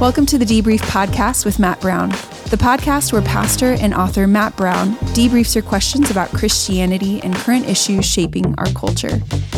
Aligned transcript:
Welcome 0.00 0.26
to 0.26 0.38
the 0.38 0.44
Debrief 0.44 0.78
Podcast 0.82 1.44
with 1.44 1.58
Matt 1.58 1.80
Brown, 1.80 2.10
the 2.10 2.56
podcast 2.56 3.12
where 3.12 3.20
pastor 3.20 3.72
and 3.80 3.92
author 3.92 4.28
Matt 4.28 4.56
Brown 4.56 4.92
debriefs 5.12 5.56
your 5.56 5.64
questions 5.64 6.08
about 6.08 6.28
Christianity 6.28 7.20
and 7.22 7.34
current 7.34 7.68
issues 7.68 8.04
shaping 8.04 8.54
our 8.58 8.70
culture. 8.74 9.16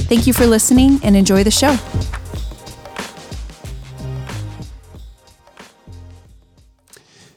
Thank 0.09 0.27
you 0.27 0.33
for 0.33 0.47
listening 0.47 0.99
and 1.03 1.15
enjoy 1.15 1.45
the 1.45 1.51
show. 1.51 1.77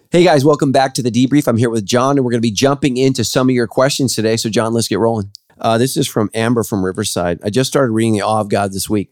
Hey 0.10 0.24
guys, 0.24 0.46
welcome 0.46 0.72
back 0.72 0.94
to 0.94 1.04
the 1.04 1.12
debrief. 1.12 1.46
I'm 1.50 1.58
here 1.58 1.70
with 1.70 1.86
John, 1.86 2.18
and 2.18 2.24
we're 2.24 2.32
going 2.32 2.42
to 2.42 2.48
be 2.48 2.52
jumping 2.52 2.96
into 2.96 3.26
some 3.26 3.50
of 3.50 3.54
your 3.54 3.68
questions 3.68 4.16
today. 4.16 4.38
So, 4.38 4.48
John, 4.50 4.72
let's 4.72 4.88
get 4.88 5.00
rolling. 5.00 5.30
Uh, 5.60 5.78
this 5.78 5.98
is 5.98 6.08
from 6.08 6.30
Amber 6.34 6.64
from 6.64 6.86
Riverside. 6.86 7.42
I 7.44 7.50
just 7.50 7.70
started 7.70 7.92
reading 7.92 8.14
the 8.14 8.22
Awe 8.22 8.40
of 8.40 8.48
God 8.48 8.72
this 8.72 8.90
week. 8.90 9.12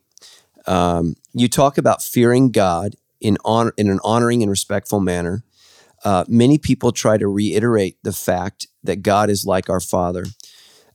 Um, 0.66 1.18
you 1.34 1.50
talk 1.50 1.78
about 1.78 2.02
fearing 2.02 2.52
God 2.52 2.96
in 3.22 3.38
honor 3.46 3.74
in 3.78 3.90
an 3.90 4.00
honoring 4.04 4.42
and 4.42 4.50
respectful 4.50 5.00
manner. 5.00 5.44
Uh, 6.04 6.26
many 6.28 6.58
people 6.58 6.92
try 6.92 7.18
to 7.18 7.28
reiterate 7.28 7.98
the 8.04 8.12
fact 8.12 8.68
that 8.84 9.04
God 9.04 9.30
is 9.30 9.46
like 9.46 9.70
our 9.70 9.80
Father. 9.80 10.26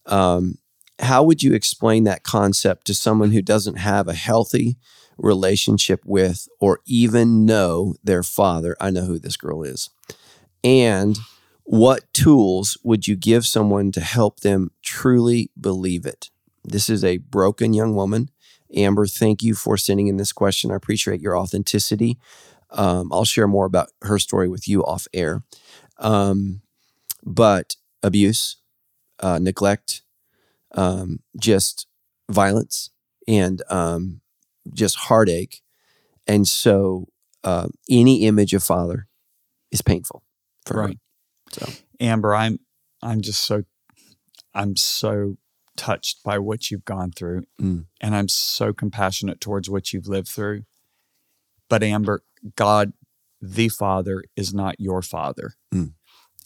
Um, 0.05 0.59
how 0.99 1.23
would 1.23 1.43
you 1.43 1.55
explain 1.55 2.05
that 2.05 2.23
concept 2.23 2.87
to 2.87 2.95
someone 2.95 3.31
who 3.31 3.43
doesn't 3.43 3.77
have 3.77 4.09
a 4.09 4.15
healthy 4.15 4.77
relationship 5.19 6.01
with 6.05 6.49
or 6.59 6.81
even 6.87 7.45
know 7.45 7.95
their 8.03 8.23
father? 8.23 8.77
I 8.81 8.91
know 8.91 9.03
who 9.03 9.19
this 9.19 9.37
girl 9.37 9.63
is. 9.63 9.91
And 10.65 11.19
what 11.65 12.13
tools 12.13 12.79
would 12.83 13.07
you 13.07 13.17
give 13.17 13.47
someone 13.47 13.93
to 13.93 14.01
help 14.01 14.41
them 14.41 14.71
truly 14.83 15.51
believe 15.61 16.07
it? 16.07 16.31
This 16.65 16.89
is 16.89 17.05
a 17.05 17.19
broken 17.19 17.75
young 17.75 17.95
woman 17.95 18.31
Amber, 18.75 19.07
thank 19.07 19.43
you 19.43 19.55
for 19.55 19.77
sending 19.77 20.09
in 20.09 20.17
this 20.17 20.33
question. 20.33 20.71
I 20.71 20.77
appreciate 20.77 21.21
your 21.21 21.37
authenticity. 21.37 22.19
Um, 22.71 23.13
I'll 23.13 23.25
share 23.25 23.47
more 23.47 23.67
about 23.67 23.91
her 24.03 24.19
story 24.19 24.49
with 24.49 24.67
you 24.67 24.85
off 24.85 25.07
air. 25.13 25.43
Um, 25.99 26.63
but 27.25 27.77
abuse, 28.03 28.57
uh, 29.21 29.39
neglect, 29.39 30.03
um, 30.73 31.21
just 31.39 31.87
violence, 32.31 32.91
and 33.29 33.63
um, 33.71 34.21
just 34.73 34.97
heartache. 34.97 35.63
And 36.27 36.47
so 36.47 37.07
uh, 37.45 37.69
any 37.89 38.25
image 38.25 38.53
of 38.53 38.63
father 38.63 39.07
is 39.71 39.83
painful 39.83 40.23
for 40.65 40.77
right. 40.79 40.89
her. 40.89 40.95
So. 41.53 41.73
Amber, 42.01 42.35
I'm 42.35 42.59
I'm 43.03 43.21
just 43.21 43.43
so 43.43 43.63
I'm 44.55 44.77
so 44.77 45.37
touched 45.77 46.23
by 46.23 46.39
what 46.39 46.71
you've 46.71 46.85
gone 46.85 47.13
through. 47.13 47.45
Mm. 47.61 47.87
And 48.01 48.15
I'm 48.15 48.29
so 48.29 48.73
compassionate 48.73 49.41
towards 49.41 49.71
what 49.71 49.93
you've 49.93 50.09
lived 50.09 50.29
through. 50.29 50.65
But 51.69 51.83
Amber, 51.83 52.23
God, 52.57 52.93
the 53.41 53.69
Father, 53.69 54.25
is 54.37 54.55
not 54.55 54.81
your 54.81 55.03
Father. 55.03 55.55
Mm. 55.75 55.93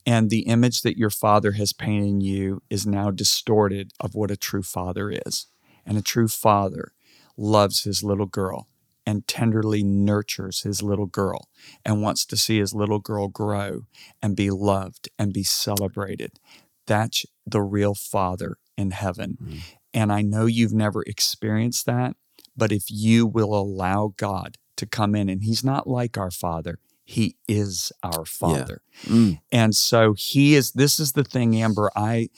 And 0.06 0.30
the 0.30 0.40
image 0.40 0.82
that 0.82 0.96
your 0.96 1.10
Father 1.10 1.52
has 1.52 1.72
painted 1.72 2.08
in 2.08 2.20
you 2.20 2.62
is 2.70 2.86
now 2.86 3.10
distorted 3.10 3.92
of 4.00 4.14
what 4.14 4.30
a 4.30 4.36
true 4.36 4.62
Father 4.62 5.12
is. 5.26 5.46
And 5.86 5.98
a 5.98 6.02
true 6.02 6.28
Father 6.28 6.92
loves 7.36 7.84
his 7.84 8.02
little 8.02 8.26
girl 8.26 8.66
and 9.06 9.26
tenderly 9.26 9.82
nurtures 9.82 10.62
his 10.62 10.82
little 10.82 11.06
girl 11.06 11.48
and 11.84 12.02
wants 12.02 12.24
to 12.26 12.36
see 12.36 12.58
his 12.58 12.74
little 12.74 12.98
girl 12.98 13.28
grow 13.28 13.82
and 14.22 14.36
be 14.36 14.50
loved 14.50 15.08
and 15.18 15.32
be 15.32 15.42
celebrated. 15.42 16.38
That's 16.86 17.24
the 17.46 17.62
real 17.62 17.94
father 17.94 18.58
in 18.80 18.90
heaven. 18.90 19.38
Mm. 19.42 19.58
And 19.92 20.12
I 20.12 20.22
know 20.22 20.46
you've 20.46 20.72
never 20.72 21.02
experienced 21.02 21.86
that, 21.86 22.16
but 22.56 22.72
if 22.72 22.84
you 22.88 23.26
will 23.26 23.54
allow 23.54 24.14
God 24.16 24.56
to 24.76 24.86
come 24.86 25.14
in, 25.14 25.28
and 25.28 25.42
He's 25.42 25.62
not 25.62 25.86
like 25.86 26.16
our 26.16 26.30
Father, 26.30 26.78
He 27.04 27.36
is 27.46 27.92
our 28.02 28.24
Father. 28.24 28.82
Yeah. 29.04 29.12
Mm. 29.12 29.40
And 29.52 29.76
so 29.76 30.14
He 30.14 30.54
is, 30.54 30.72
this 30.72 30.98
is 30.98 31.12
the 31.12 31.24
thing, 31.24 31.54
Amber. 31.56 31.90
I, 31.94 32.30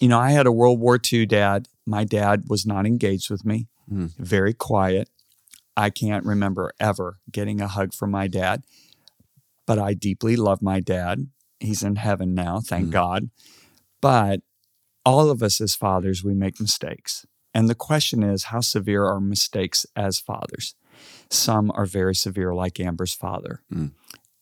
you 0.00 0.08
know, 0.08 0.18
I 0.18 0.30
had 0.30 0.46
a 0.46 0.52
World 0.52 0.80
War 0.80 0.98
II 1.12 1.26
dad. 1.26 1.68
My 1.86 2.04
dad 2.04 2.44
was 2.48 2.64
not 2.64 2.86
engaged 2.86 3.30
with 3.30 3.44
me, 3.44 3.68
mm. 3.90 4.10
very 4.16 4.54
quiet. 4.54 5.10
I 5.76 5.90
can't 5.90 6.24
remember 6.24 6.72
ever 6.78 7.18
getting 7.30 7.60
a 7.60 7.68
hug 7.68 7.92
from 7.92 8.10
my 8.10 8.28
dad, 8.28 8.62
but 9.66 9.78
I 9.78 9.94
deeply 9.94 10.36
love 10.36 10.62
my 10.62 10.80
dad. 10.80 11.28
He's 11.58 11.82
in 11.82 11.96
heaven 11.96 12.34
now, 12.34 12.60
thank 12.60 12.88
mm. 12.88 12.92
God. 12.92 13.30
But 14.00 14.40
all 15.04 15.30
of 15.30 15.42
us 15.42 15.60
as 15.60 15.74
fathers, 15.74 16.24
we 16.24 16.34
make 16.34 16.60
mistakes. 16.60 17.26
And 17.52 17.68
the 17.68 17.74
question 17.74 18.22
is, 18.22 18.44
how 18.44 18.60
severe 18.60 19.04
are 19.04 19.20
mistakes 19.20 19.86
as 19.94 20.18
fathers? 20.18 20.74
Some 21.30 21.70
are 21.74 21.86
very 21.86 22.14
severe, 22.14 22.54
like 22.54 22.80
Amber's 22.80 23.14
father. 23.14 23.62
Mm. 23.72 23.92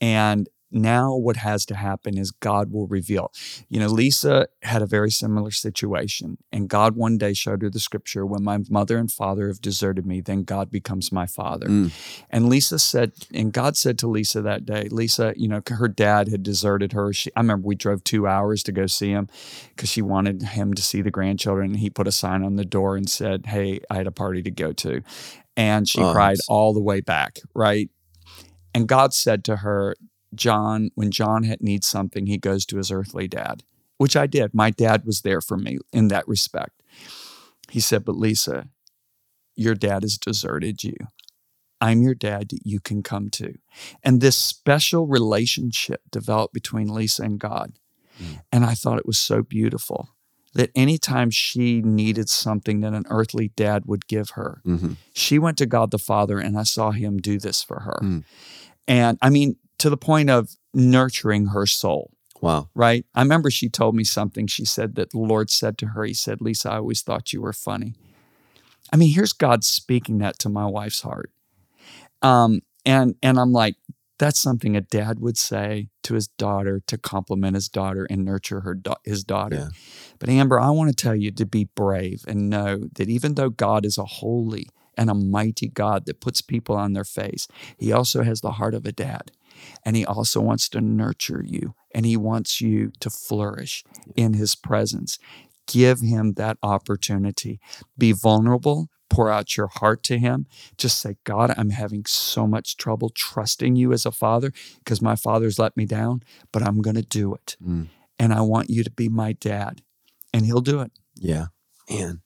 And 0.01 0.49
now 0.73 1.15
what 1.15 1.37
has 1.37 1.65
to 1.67 1.75
happen 1.75 2.19
is 2.19 2.31
God 2.31 2.73
will 2.73 2.87
reveal. 2.87 3.33
You 3.69 3.81
know, 3.81 3.89
Lisa 3.89 4.49
had 4.63 4.83
a 4.83 4.87
very 4.87 5.11
similar 5.11 5.51
situation, 5.51 6.39
and 6.53 6.69
God 6.69 6.97
one 6.97 7.19
day 7.19 7.35
showed 7.35 7.63
her 7.63 7.71
the 7.71 7.81
scripture 7.81 8.25
when 8.27 8.43
my 8.43 8.59
mother 8.71 8.99
and 8.99 9.11
father 9.11 9.49
have 9.49 9.61
deserted 9.61 10.07
me, 10.07 10.21
then 10.21 10.45
God 10.45 10.71
becomes 10.71 11.13
my 11.13 11.27
father. 11.27 11.67
Mm. 11.67 11.93
And 12.31 12.49
Lisa 12.49 12.79
said, 12.79 13.13
and 13.33 13.53
God 13.53 13.77
said 13.77 13.99
to 14.01 14.07
Lisa 14.07 14.43
that 14.43 14.65
day, 14.65 14.89
Lisa, 14.91 15.35
you 15.37 15.49
know, 15.49 15.63
her 15.69 15.89
dad 15.89 16.29
had 16.29 16.43
deserted 16.43 16.93
her. 16.93 17.13
She, 17.13 17.31
I 17.37 17.41
remember 17.41 17.67
we 17.67 17.75
drove 17.75 18.05
two 18.05 18.27
hours 18.27 18.63
to 18.65 18.73
go 18.73 18.87
see 18.87 19.11
him 19.11 19.29
because 19.71 19.89
she 19.89 20.03
wanted 20.03 20.43
him 20.43 20.75
to 20.75 20.83
see 20.83 21.03
the 21.03 21.11
grandchildren. 21.11 21.73
And 21.73 21.81
he 21.81 21.91
put 21.91 22.09
a 22.09 22.13
sign 22.13 22.43
on 22.43 22.57
the 22.57 22.65
door 22.65 22.97
and 22.97 23.09
said, 23.09 23.47
Hey, 23.47 23.81
I 23.91 23.97
had 23.97 24.07
a 24.07 24.13
party 24.13 24.43
to 24.43 24.51
go 24.51 24.73
to. 24.73 25.03
And 25.57 25.89
she 25.89 26.01
oh, 26.01 26.13
cried 26.13 26.39
all 26.49 26.73
the 26.73 26.81
way 26.81 27.01
back, 27.01 27.41
right? 27.55 27.91
And 28.75 28.89
God 28.89 29.13
said 29.13 29.45
to 29.45 29.57
her, 29.57 29.97
John, 30.35 30.91
when 30.95 31.11
John 31.11 31.43
needs 31.61 31.87
something, 31.87 32.27
he 32.27 32.39
goes 32.39 32.65
to 32.67 32.79
his 32.79 32.91
earthly 32.91 33.29
dad, 33.29 33.63
which 33.99 34.17
I 34.17 34.27
did. 34.27 34.55
My 34.55 34.71
dad 34.71 35.05
was 35.05 35.23
there 35.23 35.41
for 35.41 35.57
me 35.57 35.79
in 35.93 36.09
that 36.09 36.27
respect. 36.27 36.83
He 37.71 37.81
said, 37.81 38.05
But 38.05 38.17
Lisa, 38.17 38.69
your 39.55 39.75
dad 39.75 40.03
has 40.03 40.19
deserted 40.19 40.85
you. 40.85 40.97
I'm 41.81 42.03
your 42.03 42.15
dad 42.15 42.51
that 42.51 42.61
you 42.65 42.79
can 42.79 43.03
come 43.03 43.29
to. 43.31 43.59
And 44.05 44.21
this 44.21 44.39
special 44.39 45.07
relationship 45.07 46.03
developed 46.11 46.55
between 46.55 46.87
Lisa 46.87 47.25
and 47.25 47.41
God. 47.41 47.73
Mm. 48.23 48.41
And 48.53 48.65
I 48.65 48.75
thought 48.75 48.99
it 48.99 49.07
was 49.07 49.19
so 49.19 49.43
beautiful 49.43 50.11
that 50.55 50.71
anytime 50.77 51.31
she 51.31 51.81
needed 51.83 52.29
something 52.29 52.81
that 52.81 52.93
an 52.93 53.05
earthly 53.09 53.49
dad 53.57 53.85
would 53.87 54.07
give 54.07 54.31
her, 54.31 54.61
mm-hmm. 54.65 54.93
she 55.13 55.39
went 55.39 55.59
to 55.59 55.67
God 55.67 55.91
the 55.91 55.99
Father 55.99 56.39
and 56.39 56.59
I 56.59 56.63
saw 56.63 56.93
him 56.93 57.19
do 57.19 57.39
this 57.39 57.63
for 57.63 57.81
her. 57.81 57.99
Mm. 58.03 58.25
And 58.87 59.19
I 59.21 59.31
mean, 59.31 59.57
to 59.83 59.91
the 59.91 59.97
point 59.97 60.31
of 60.31 60.57
nurturing 60.73 61.47
her 61.47 61.67
soul. 61.67 62.13
Wow. 62.41 62.69
Right? 62.73 63.05
I 63.17 63.23
remember 63.23 63.51
she 63.51 63.69
told 63.69 63.97
me 63.97 64.05
something. 64.05 64.47
She 64.47 64.65
said 64.65 64.95
that 64.95 65.11
the 65.11 65.19
Lord 65.19 65.51
said 65.51 65.77
to 65.79 65.89
her, 65.89 66.05
He 66.05 66.15
said, 66.15 66.41
Lisa, 66.41 66.71
I 66.71 66.77
always 66.77 67.03
thought 67.03 67.33
you 67.33 67.43
were 67.43 67.53
funny. 67.53 67.95
I 68.93 68.97
mean, 68.97 69.13
here's 69.13 69.33
God 69.33 69.65
speaking 69.65 70.19
that 70.19 70.39
to 70.39 70.49
my 70.49 70.67
wife's 70.67 71.03
heart. 71.03 71.33
Um, 72.21 72.61
and 72.87 73.17
and 73.25 73.41
I'm 73.41 73.51
like, 73.51 73.75
that's 74.21 74.39
something 74.39 74.77
a 74.77 74.83
dad 74.83 75.19
would 75.19 75.37
say 75.37 75.89
to 76.05 76.15
his 76.15 76.29
daughter 76.29 76.81
to 76.87 76.97
compliment 76.97 77.57
his 77.57 77.69
daughter 77.69 78.07
and 78.09 78.25
nurture 78.25 78.61
her 78.61 78.79
his 79.05 79.25
daughter. 79.25 79.57
Yeah. 79.57 79.69
But 80.21 80.29
Amber, 80.29 80.61
I 80.61 80.71
want 80.71 80.91
to 80.91 80.95
tell 80.95 81.17
you 81.17 81.33
to 81.33 81.45
be 81.45 81.71
brave 81.75 82.25
and 82.29 82.49
know 82.49 82.85
that 82.95 83.09
even 83.09 83.35
though 83.35 83.51
God 83.51 83.85
is 83.85 83.99
a 83.99 84.05
holy 84.05 84.69
and 84.97 85.11
a 85.11 85.15
mighty 85.15 85.69
God 85.69 86.07
that 86.07 86.21
puts 86.21 86.41
people 86.41 86.77
on 86.77 86.93
their 86.93 87.05
face, 87.05 87.49
he 87.77 87.91
also 87.91 88.23
has 88.23 88.43
the 88.43 88.53
heart 88.53 88.75
of 88.75 88.87
a 88.87 88.93
dad. 88.93 89.33
And 89.85 89.97
He 89.97 90.05
also 90.05 90.41
wants 90.41 90.69
to 90.71 90.81
nurture 90.81 91.43
you 91.47 91.75
and 91.95 92.07
He 92.07 92.17
wants 92.17 92.61
you 92.61 92.93
to 93.01 93.11
flourish 93.11 93.85
in 94.17 94.35
His 94.35 94.55
presence. 94.55 95.19
Give 95.67 96.01
Him 96.01 96.35
that 96.35 96.59
opportunity. 96.63 97.61
Be 97.97 98.13
vulnerable. 98.13 98.89
Pour 99.09 99.31
out 99.31 99.57
your 99.57 99.69
heart 99.69 100.03
to 100.05 100.19
Him. 100.19 100.47
Just 100.79 101.01
say, 101.01 101.17
God, 101.25 101.55
I'm 101.57 101.71
having 101.71 102.05
so 102.07 102.47
much 102.47 102.77
trouble 102.77 103.11
trusting 103.11 103.77
you 103.77 103.93
as 103.93 104.07
a 104.07 104.13
father 104.13 104.53
because 104.79 105.03
my 105.03 105.17
father's 105.17 105.59
let 105.59 105.77
me 105.77 105.85
down, 105.85 106.23
but 106.51 106.63
I'm 106.63 106.81
going 106.81 106.97
to 106.97 107.03
do 107.03 107.35
it. 107.35 107.57
Mm. 107.63 107.89
And 108.19 108.33
I 108.33 108.41
want 108.41 108.71
you 108.71 108.83
to 108.85 108.91
be 108.91 109.09
my 109.09 109.33
dad. 109.35 109.83
And 110.33 110.47
He'll 110.47 110.63
do 110.63 110.81
it. 110.81 110.93
Yeah. 111.15 111.47
And 111.89 112.21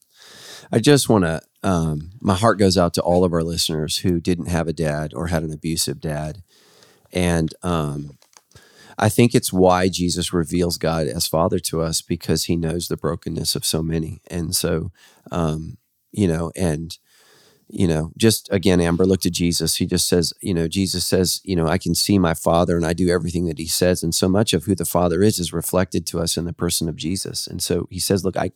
I 0.72 0.78
just 0.78 1.08
want 1.08 1.24
to, 1.24 1.40
um, 1.62 2.12
my 2.20 2.34
heart 2.34 2.58
goes 2.58 2.76
out 2.78 2.94
to 2.94 3.02
all 3.02 3.24
of 3.24 3.32
our 3.32 3.42
listeners 3.42 3.98
who 3.98 4.20
didn't 4.20 4.46
have 4.46 4.68
a 4.68 4.72
dad 4.72 5.12
or 5.14 5.26
had 5.26 5.42
an 5.42 5.52
abusive 5.52 6.00
dad. 6.00 6.42
And 7.12 7.54
um, 7.62 8.18
I 8.98 9.08
think 9.08 9.34
it's 9.34 9.52
why 9.52 9.88
Jesus 9.88 10.32
reveals 10.32 10.78
God 10.78 11.06
as 11.06 11.26
Father 11.26 11.58
to 11.60 11.82
us 11.82 12.00
because 12.02 12.44
he 12.44 12.56
knows 12.56 12.88
the 12.88 12.96
brokenness 12.96 13.54
of 13.54 13.64
so 13.64 13.82
many. 13.82 14.20
And 14.28 14.54
so, 14.54 14.90
um, 15.30 15.76
you 16.12 16.26
know, 16.26 16.50
and, 16.56 16.96
you 17.68 17.86
know, 17.86 18.12
just 18.16 18.48
again, 18.50 18.80
Amber 18.80 19.04
looked 19.04 19.26
at 19.26 19.32
Jesus. 19.32 19.76
He 19.76 19.86
just 19.86 20.08
says, 20.08 20.32
you 20.40 20.54
know, 20.54 20.68
Jesus 20.68 21.04
says, 21.04 21.40
you 21.44 21.56
know, 21.56 21.66
I 21.66 21.78
can 21.78 21.94
see 21.94 22.18
my 22.18 22.32
Father 22.32 22.76
and 22.76 22.86
I 22.86 22.92
do 22.94 23.10
everything 23.10 23.46
that 23.46 23.58
he 23.58 23.66
says. 23.66 24.02
And 24.02 24.14
so 24.14 24.28
much 24.28 24.54
of 24.54 24.64
who 24.64 24.74
the 24.74 24.84
Father 24.84 25.22
is 25.22 25.38
is 25.38 25.52
reflected 25.52 26.06
to 26.06 26.20
us 26.20 26.36
in 26.36 26.44
the 26.46 26.52
person 26.52 26.88
of 26.88 26.96
Jesus. 26.96 27.46
And 27.46 27.60
so 27.60 27.88
he 27.90 27.98
says, 27.98 28.24
look, 28.24 28.36
I, 28.36 28.52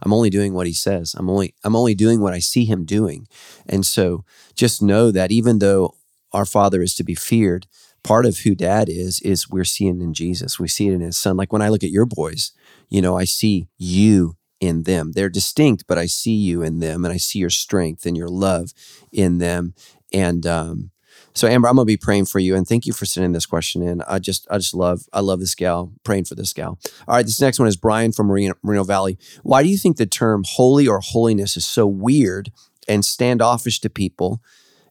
I'm 0.00 0.12
only 0.12 0.30
doing 0.30 0.54
what 0.54 0.66
he 0.66 0.72
says. 0.72 1.14
I'm 1.18 1.28
only, 1.28 1.54
I'm 1.64 1.76
only 1.76 1.94
doing 1.94 2.20
what 2.20 2.32
I 2.32 2.38
see 2.38 2.64
him 2.64 2.84
doing. 2.84 3.26
And 3.68 3.84
so 3.84 4.24
just 4.54 4.80
know 4.80 5.10
that 5.10 5.32
even 5.32 5.58
though 5.58 5.96
our 6.32 6.46
Father 6.46 6.80
is 6.80 6.94
to 6.94 7.04
be 7.04 7.14
feared, 7.14 7.66
part 8.04 8.26
of 8.26 8.38
who 8.38 8.54
Dad 8.54 8.88
is 8.88 9.20
is 9.20 9.48
we're 9.48 9.64
seeing 9.64 10.00
in 10.00 10.14
Jesus. 10.14 10.58
We 10.58 10.68
see 10.68 10.88
it 10.88 10.94
in 10.94 11.00
His 11.00 11.16
Son. 11.16 11.36
Like 11.36 11.52
when 11.52 11.62
I 11.62 11.68
look 11.68 11.84
at 11.84 11.90
your 11.90 12.06
boys, 12.06 12.52
you 12.88 13.00
know, 13.00 13.16
I 13.16 13.24
see 13.24 13.68
you 13.78 14.36
in 14.60 14.84
them. 14.84 15.12
They're 15.12 15.28
distinct, 15.28 15.84
but 15.86 15.98
I 15.98 16.06
see 16.06 16.34
you 16.34 16.62
in 16.62 16.80
them, 16.80 17.04
and 17.04 17.12
I 17.12 17.16
see 17.16 17.38
your 17.38 17.50
strength 17.50 18.06
and 18.06 18.16
your 18.16 18.28
love 18.28 18.72
in 19.10 19.38
them. 19.38 19.74
And 20.12 20.46
um, 20.46 20.90
so, 21.34 21.48
Amber, 21.48 21.68
I'm 21.68 21.76
gonna 21.76 21.86
be 21.86 21.96
praying 21.96 22.26
for 22.26 22.38
you, 22.38 22.54
and 22.54 22.66
thank 22.66 22.86
you 22.86 22.92
for 22.92 23.06
sending 23.06 23.32
this 23.32 23.46
question 23.46 23.82
in. 23.82 24.02
I 24.02 24.18
just, 24.18 24.46
I 24.50 24.58
just 24.58 24.74
love, 24.74 25.02
I 25.12 25.20
love 25.20 25.40
this 25.40 25.54
gal. 25.54 25.92
Praying 26.04 26.24
for 26.24 26.34
this 26.34 26.52
gal. 26.52 26.78
All 27.08 27.16
right, 27.16 27.26
this 27.26 27.40
next 27.40 27.58
one 27.58 27.68
is 27.68 27.76
Brian 27.76 28.12
from 28.12 28.26
Moreno, 28.26 28.54
Moreno 28.62 28.84
Valley. 28.84 29.18
Why 29.42 29.62
do 29.62 29.68
you 29.68 29.78
think 29.78 29.96
the 29.96 30.06
term 30.06 30.44
holy 30.46 30.86
or 30.86 31.00
holiness 31.00 31.56
is 31.56 31.64
so 31.64 31.86
weird 31.86 32.52
and 32.86 33.04
standoffish 33.04 33.80
to 33.80 33.90
people? 33.90 34.40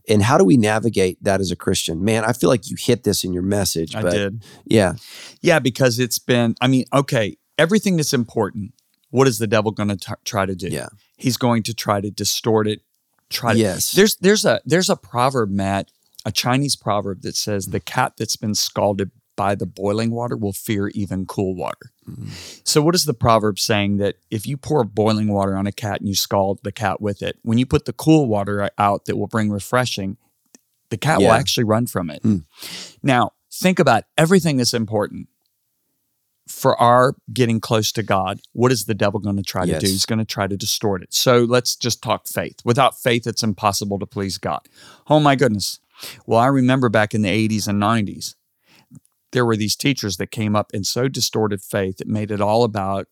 And 0.09 0.24
how 0.24 0.38
do 0.38 0.44
we 0.44 0.57
navigate 0.57 1.24
that 1.24 1.42
as 1.42 1.51
a 1.51 1.56
Christian? 1.56 2.03
Man, 2.03 2.24
I 2.25 2.33
feel 2.33 2.50
like 2.50 2.69
you 2.69 2.75
hit 2.80 3.03
this 3.03 3.24
in 3.24 3.33
your 3.33 3.44
message. 3.44 3.95
I 3.95 4.01
did. 4.01 4.44
Yeah. 4.65 4.94
Yeah, 5.42 5.59
because 5.59 6.00
it's 6.00 6.19
been, 6.19 6.56
I 6.59 6.68
mean, 6.68 6.86
okay, 6.94 7.38
everything 7.57 7.98
that's 7.98 8.13
important, 8.13 8.74
what 9.09 9.27
is 9.27 9.38
the 9.38 9.48
devil 9.48 9.71
going 9.71 9.95
to 9.95 10.18
try 10.25 10.45
to 10.45 10.56
do? 10.56 10.68
Yeah. 10.68 10.89
He's 11.18 11.38
going 11.38 11.63
to 11.63 11.74
try 11.74 12.01
to 12.01 12.09
distort 12.09 12.68
it. 12.68 12.81
Try 13.30 13.53
to, 13.53 13.59
Yes. 13.59 13.92
There's 13.92 14.15
there's 14.18 14.44
a 14.44 14.59
there's 14.65 14.89
a 14.89 14.98
proverb, 14.98 15.50
Matt, 15.51 15.89
a 16.25 16.31
Chinese 16.31 16.75
proverb 16.75 17.21
that 17.21 17.36
says 17.36 17.68
the 17.68 17.80
cat 17.80 18.13
that's 18.18 18.36
been 18.36 18.56
scalded 18.56 19.12
by 19.36 19.56
the 19.56 19.66
boiling 19.66 20.12
water 20.12 20.36
will 20.36 20.54
fear 20.54 20.89
even 20.89 21.25
cool 21.25 21.56
water. 21.56 21.92
So 22.63 22.81
what 22.81 22.95
is 22.95 23.06
the 23.06 23.13
proverb 23.13 23.57
saying 23.57 23.98
that 23.98 24.16
if 24.30 24.45
you 24.45 24.57
pour 24.57 24.83
boiling 24.83 25.30
water 25.30 25.56
on 25.56 25.68
a 25.68 25.72
cat 25.72 26.00
and 26.00 26.10
you 26.10 26.16
scald 26.16 26.60
the 26.63 26.72
cat 26.72 27.01
with 27.01 27.22
it, 27.22 27.38
when 27.42 27.57
you 27.57 27.66
put 27.66 27.86
the 27.86 27.94
cool 27.94 28.28
water 28.28 28.69
out 28.78 29.06
that 29.06 29.16
will 29.18 29.28
bring 29.28 29.50
refreshing, 29.50 30.18
the 30.89 30.98
cat 30.98 31.19
will 31.19 31.31
actually 31.31 31.63
run 31.63 31.88
from 31.88 32.10
it. 32.10 32.22
Hmm. 32.22 32.39
Now, 33.01 33.31
think 33.51 33.80
about 33.80 34.04
everything 34.18 34.57
that's 34.57 34.74
important 34.74 35.30
for 36.48 36.75
our 36.81 37.16
getting 37.31 37.62
close 37.62 37.92
to 37.94 38.04
God. 38.04 38.42
What 38.51 38.72
is 38.72 38.86
the 38.86 38.94
devil 38.94 39.19
going 39.19 39.38
to 39.38 39.44
try 39.44 39.66
to 39.66 39.80
do? 39.80 39.88
He's 39.88 40.06
going 40.06 40.19
to 40.19 40.25
try 40.25 40.48
to 40.48 40.57
distort 40.57 41.01
it. 41.01 41.13
So 41.13 41.39
let's 41.39 41.75
just 41.75 42.01
talk 42.01 42.27
faith. 42.27 42.60
Without 42.66 43.00
faith, 43.00 43.25
it's 43.25 43.44
impossible 43.44 44.00
to 44.00 44.06
please 44.06 44.38
God. 44.38 44.68
Oh 45.10 45.19
my 45.19 45.36
goodness. 45.36 45.80
Well, 46.25 46.39
I 46.39 46.48
remember 46.48 46.89
back 46.89 47.13
in 47.13 47.22
the 47.22 47.30
80s 47.30 47.68
and 47.68 47.81
90s, 47.81 48.36
there 49.31 49.45
were 49.45 49.56
these 49.57 49.75
teachers 49.75 50.18
that 50.18 50.28
came 50.31 50.56
up 50.56 50.72
and 50.74 50.86
so 50.86 51.07
distorted 51.07 51.62
faith, 51.62 52.01
it 52.01 52.07
made 52.07 52.31
it 52.31 52.42
all 52.42 52.63
about 52.63 53.07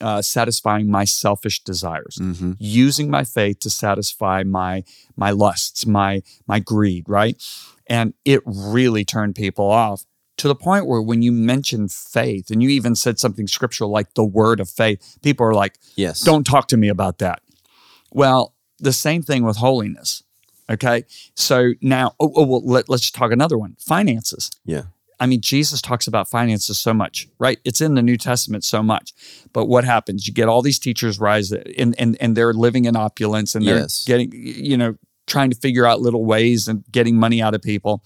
uh, 0.00 0.20
satisfying 0.20 0.90
my 0.90 1.04
selfish 1.04 1.62
desires 1.64 2.18
Mm-hmm. 2.20 2.52
using 2.58 3.10
my 3.10 3.24
faith 3.24 3.60
to 3.60 3.70
satisfy 3.70 4.42
my 4.42 4.84
my 5.16 5.30
lusts, 5.30 5.86
my 5.86 6.22
my 6.46 6.58
greed, 6.60 7.04
right? 7.08 7.42
And 7.86 8.12
it 8.24 8.42
really 8.44 9.04
turned 9.04 9.34
people 9.36 9.70
off 9.70 10.04
to 10.36 10.48
the 10.48 10.54
point 10.54 10.86
where 10.86 11.00
when 11.02 11.22
you 11.22 11.32
mention 11.32 11.88
faith 11.88 12.50
and 12.50 12.62
you 12.62 12.68
even 12.68 12.94
said 12.94 13.18
something 13.18 13.46
scriptural 13.46 13.90
like 13.90 14.14
the 14.14 14.24
word 14.24 14.60
of 14.60 14.68
faith, 14.68 15.18
people 15.22 15.46
are 15.46 15.54
like, 15.54 15.78
Yes. 15.96 16.20
don't 16.20 16.44
talk 16.44 16.68
to 16.68 16.76
me 16.76 16.88
about 16.88 17.18
that. 17.18 17.40
Well, 18.12 18.54
the 18.78 18.92
same 18.92 19.22
thing 19.22 19.44
with 19.44 19.56
holiness. 19.58 20.22
Okay. 20.70 21.04
So 21.34 21.72
now, 21.80 22.14
oh, 22.20 22.32
oh 22.36 22.44
well, 22.46 22.62
let, 22.64 22.88
let's 22.88 23.10
talk 23.10 23.32
another 23.32 23.58
one 23.58 23.76
finances. 23.80 24.50
Yeah. 24.64 24.82
I 25.18 25.26
mean, 25.26 25.42
Jesus 25.42 25.82
talks 25.82 26.06
about 26.06 26.30
finances 26.30 26.78
so 26.80 26.94
much, 26.94 27.28
right? 27.38 27.58
It's 27.64 27.82
in 27.82 27.94
the 27.94 28.02
New 28.02 28.16
Testament 28.16 28.64
so 28.64 28.82
much. 28.82 29.12
But 29.52 29.66
what 29.66 29.84
happens? 29.84 30.26
You 30.26 30.32
get 30.32 30.48
all 30.48 30.62
these 30.62 30.78
teachers 30.78 31.18
rise 31.18 31.52
and 31.52 31.94
and, 31.98 32.16
and 32.20 32.36
they're 32.36 32.54
living 32.54 32.86
in 32.86 32.96
opulence 32.96 33.54
and 33.54 33.66
they're 33.66 33.80
Yes. 33.80 34.04
getting, 34.06 34.30
you 34.32 34.76
know, 34.78 34.96
trying 35.26 35.50
to 35.50 35.56
figure 35.56 35.86
out 35.86 36.00
little 36.00 36.24
ways 36.24 36.68
and 36.68 36.84
getting 36.90 37.16
money 37.16 37.42
out 37.42 37.54
of 37.54 37.60
people. 37.62 38.02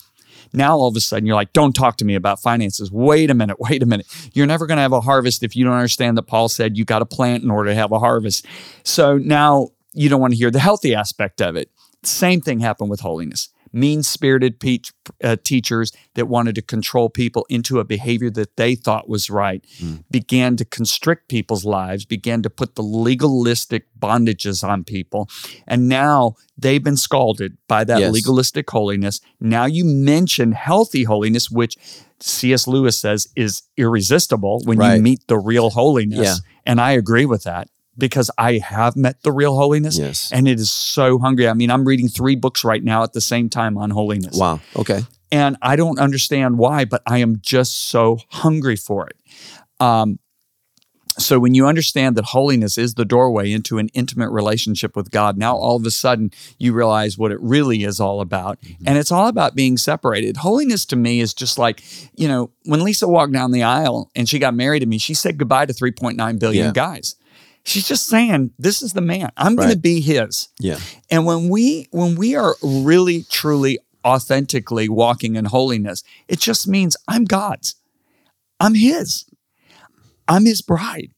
Now 0.53 0.77
all 0.77 0.89
of 0.89 0.97
a 0.97 1.01
sudden 1.01 1.25
you're 1.27 1.37
like, 1.37 1.53
don't 1.53 1.73
talk 1.73 1.97
to 1.99 2.05
me 2.05 2.15
about 2.17 2.41
finances. 2.41 2.91
Wait 2.91 3.31
a 3.31 3.35
minute, 3.35 3.59
wait 3.61 3.83
a 3.83 3.87
minute. 3.87 4.07
You're 4.33 4.47
never 4.47 4.67
going 4.67 4.77
to 4.77 4.83
have 4.83 4.93
a 4.93 5.01
harvest 5.01 5.43
if 5.43 5.55
you 5.57 5.65
don't 5.65 5.75
understand 5.75 6.17
that 6.19 6.25
Paul 6.25 6.49
said 6.49 6.77
you 6.77 6.85
got 6.85 6.99
to 6.99 7.07
plant 7.07 7.45
in 7.45 7.51
order 7.51 7.71
to 7.71 7.75
have 7.75 7.93
a 7.93 7.99
harvest. 7.99 8.45
So 8.83 9.19
now 9.19 9.69
you 9.95 10.09
don't 10.09 10.21
want 10.21 10.33
to 10.33 10.37
hear 10.37 10.51
the 10.51 10.59
healthy 10.59 10.95
aspect 10.95 11.41
of 11.41 11.55
it. 11.57 11.71
Same 12.07 12.41
thing 12.41 12.61
happened 12.61 12.91
with 12.91 13.01
holiness. 13.01 13.49
Mean 13.73 14.05
spirited 14.05 14.61
pe- 14.61 14.79
uh, 15.25 15.35
teachers 15.43 15.91
that 16.15 16.27
wanted 16.29 16.55
to 16.55 16.63
control 16.63 17.11
people 17.11 17.45
into 17.49 17.81
a 17.81 17.85
behavior 17.85 18.31
that 18.31 18.57
they 18.57 18.77
thought 18.77 19.09
was 19.09 19.29
right 19.31 19.65
began 20.13 20.57
to 20.59 20.65
constrict 20.65 21.29
people's 21.29 21.65
lives, 21.65 22.05
began 22.05 22.41
to 22.43 22.51
put 22.51 22.77
the 22.77 22.83
legalistic 22.85 23.87
bondages 23.99 24.63
on 24.63 24.85
people. 24.85 25.29
And 25.67 25.89
now 25.89 26.37
they've 26.57 26.85
been 26.85 26.97
scalded 26.97 27.57
by 27.67 27.83
that 27.83 27.99
Yes. 27.99 28.13
legalistic 28.13 28.71
holiness. 28.71 29.21
Now 29.41 29.65
you 29.65 29.85
mention 29.85 30.53
healthy 30.53 31.03
holiness, 31.03 31.51
which 31.51 31.77
C.S. 32.21 32.69
Lewis 32.69 32.97
says 32.99 33.27
is 33.35 33.63
irresistible 33.77 34.61
when 34.65 34.79
Right. 34.79 34.97
you 34.97 35.03
meet 35.03 35.27
the 35.27 35.39
real 35.39 35.71
holiness. 35.71 36.21
Yeah. 36.21 36.37
And 36.65 36.81
I 36.81 36.93
agree 36.93 37.27
with 37.27 37.43
that 37.43 37.69
because 37.97 38.31
I 38.39 38.59
have 38.59 38.97
met 38.97 39.23
the 39.23 39.33
real 39.33 39.57
holiness 39.57 39.99
Yes. 39.99 40.31
and 40.33 40.47
it 40.49 40.59
is 40.59 40.71
so 40.71 41.19
hungry. 41.19 41.49
I 41.49 41.55
mean, 41.55 41.71
I'm 41.71 41.85
reading 41.87 42.09
three 42.09 42.35
books 42.37 42.65
right 42.65 42.83
now 42.83 43.03
at 43.03 43.13
the 43.13 43.21
same 43.21 43.49
time 43.49 43.77
on 43.79 43.91
holiness. 43.91 44.37
Wow. 44.37 44.61
Okay. 44.77 45.03
And 45.33 45.57
I 45.63 45.77
don't 45.77 45.99
understand 45.99 46.59
why, 46.59 46.85
but 46.85 47.03
I 47.07 47.19
am 47.19 47.39
just 47.41 47.89
so 47.89 48.19
hungry 48.31 48.77
for 48.77 49.07
it. 49.09 49.17
Um, 49.81 50.19
so 51.17 51.39
when 51.39 51.55
you 51.55 51.69
understand 51.69 52.17
that 52.17 52.25
holiness 52.25 52.77
is 52.77 52.95
the 52.95 53.05
doorway 53.05 53.53
into 53.53 53.79
an 53.79 53.89
intimate 53.95 54.31
relationship 54.31 54.97
with 54.97 55.13
God, 55.13 55.39
now 55.39 55.57
all 55.57 55.77
of 55.77 55.87
a 55.87 55.91
sudden 55.93 56.33
you 56.59 56.73
realize 56.73 57.17
what 57.17 57.31
it 57.31 57.41
really 57.41 57.85
is 57.85 58.01
all 58.01 58.21
about. 58.21 58.59
And 58.85 58.99
it's 58.99 59.13
all 59.13 59.29
about 59.29 59.55
being 59.55 59.77
separated. 59.77 60.39
Holiness 60.39 60.85
to 60.87 60.97
me 60.97 61.21
is 61.21 61.33
just 61.33 61.57
like, 61.57 61.85
you 62.17 62.27
know, 62.27 62.51
when 62.65 62.83
Lisa 62.83 63.07
walked 63.07 63.33
down 63.33 63.53
the 63.53 63.63
aisle 63.63 64.11
and 64.17 64.29
she 64.29 64.41
got 64.41 64.55
married 64.55 64.81
to 64.81 64.87
me, 64.87 64.99
she 64.99 65.15
said 65.15 65.39
goodbye 65.39 65.67
to 65.67 65.73
3.9 65.73 66.39
billion 66.41 66.67
Yeah. 66.67 66.73
guys. 66.73 67.15
She's 67.65 67.89
just 67.89 68.07
saying, 68.07 68.53
this 68.59 68.83
is 68.83 68.93
the 68.93 69.01
man. 69.01 69.31
I'm 69.37 69.57
going 69.57 69.71
to 69.71 69.77
be 69.77 70.01
his. 70.01 70.49
Yeah. 70.59 70.79
And 71.11 71.25
when 71.25 71.49
we 71.49 71.89
when 71.91 72.15
we 72.15 72.37
are 72.37 72.55
really 72.63 73.23
truly 73.25 73.79
authentically 74.05 74.89
walking 74.89 75.37
in 75.37 75.47
holiness, 75.47 76.03
it 76.29 76.41
just 76.41 76.69
means 76.69 76.95
I'm 77.09 77.25
God's. 77.25 77.75
I'm 78.61 78.75
his. 78.75 79.25
I'm 80.29 80.45
his 80.45 80.61
bride. 80.61 81.13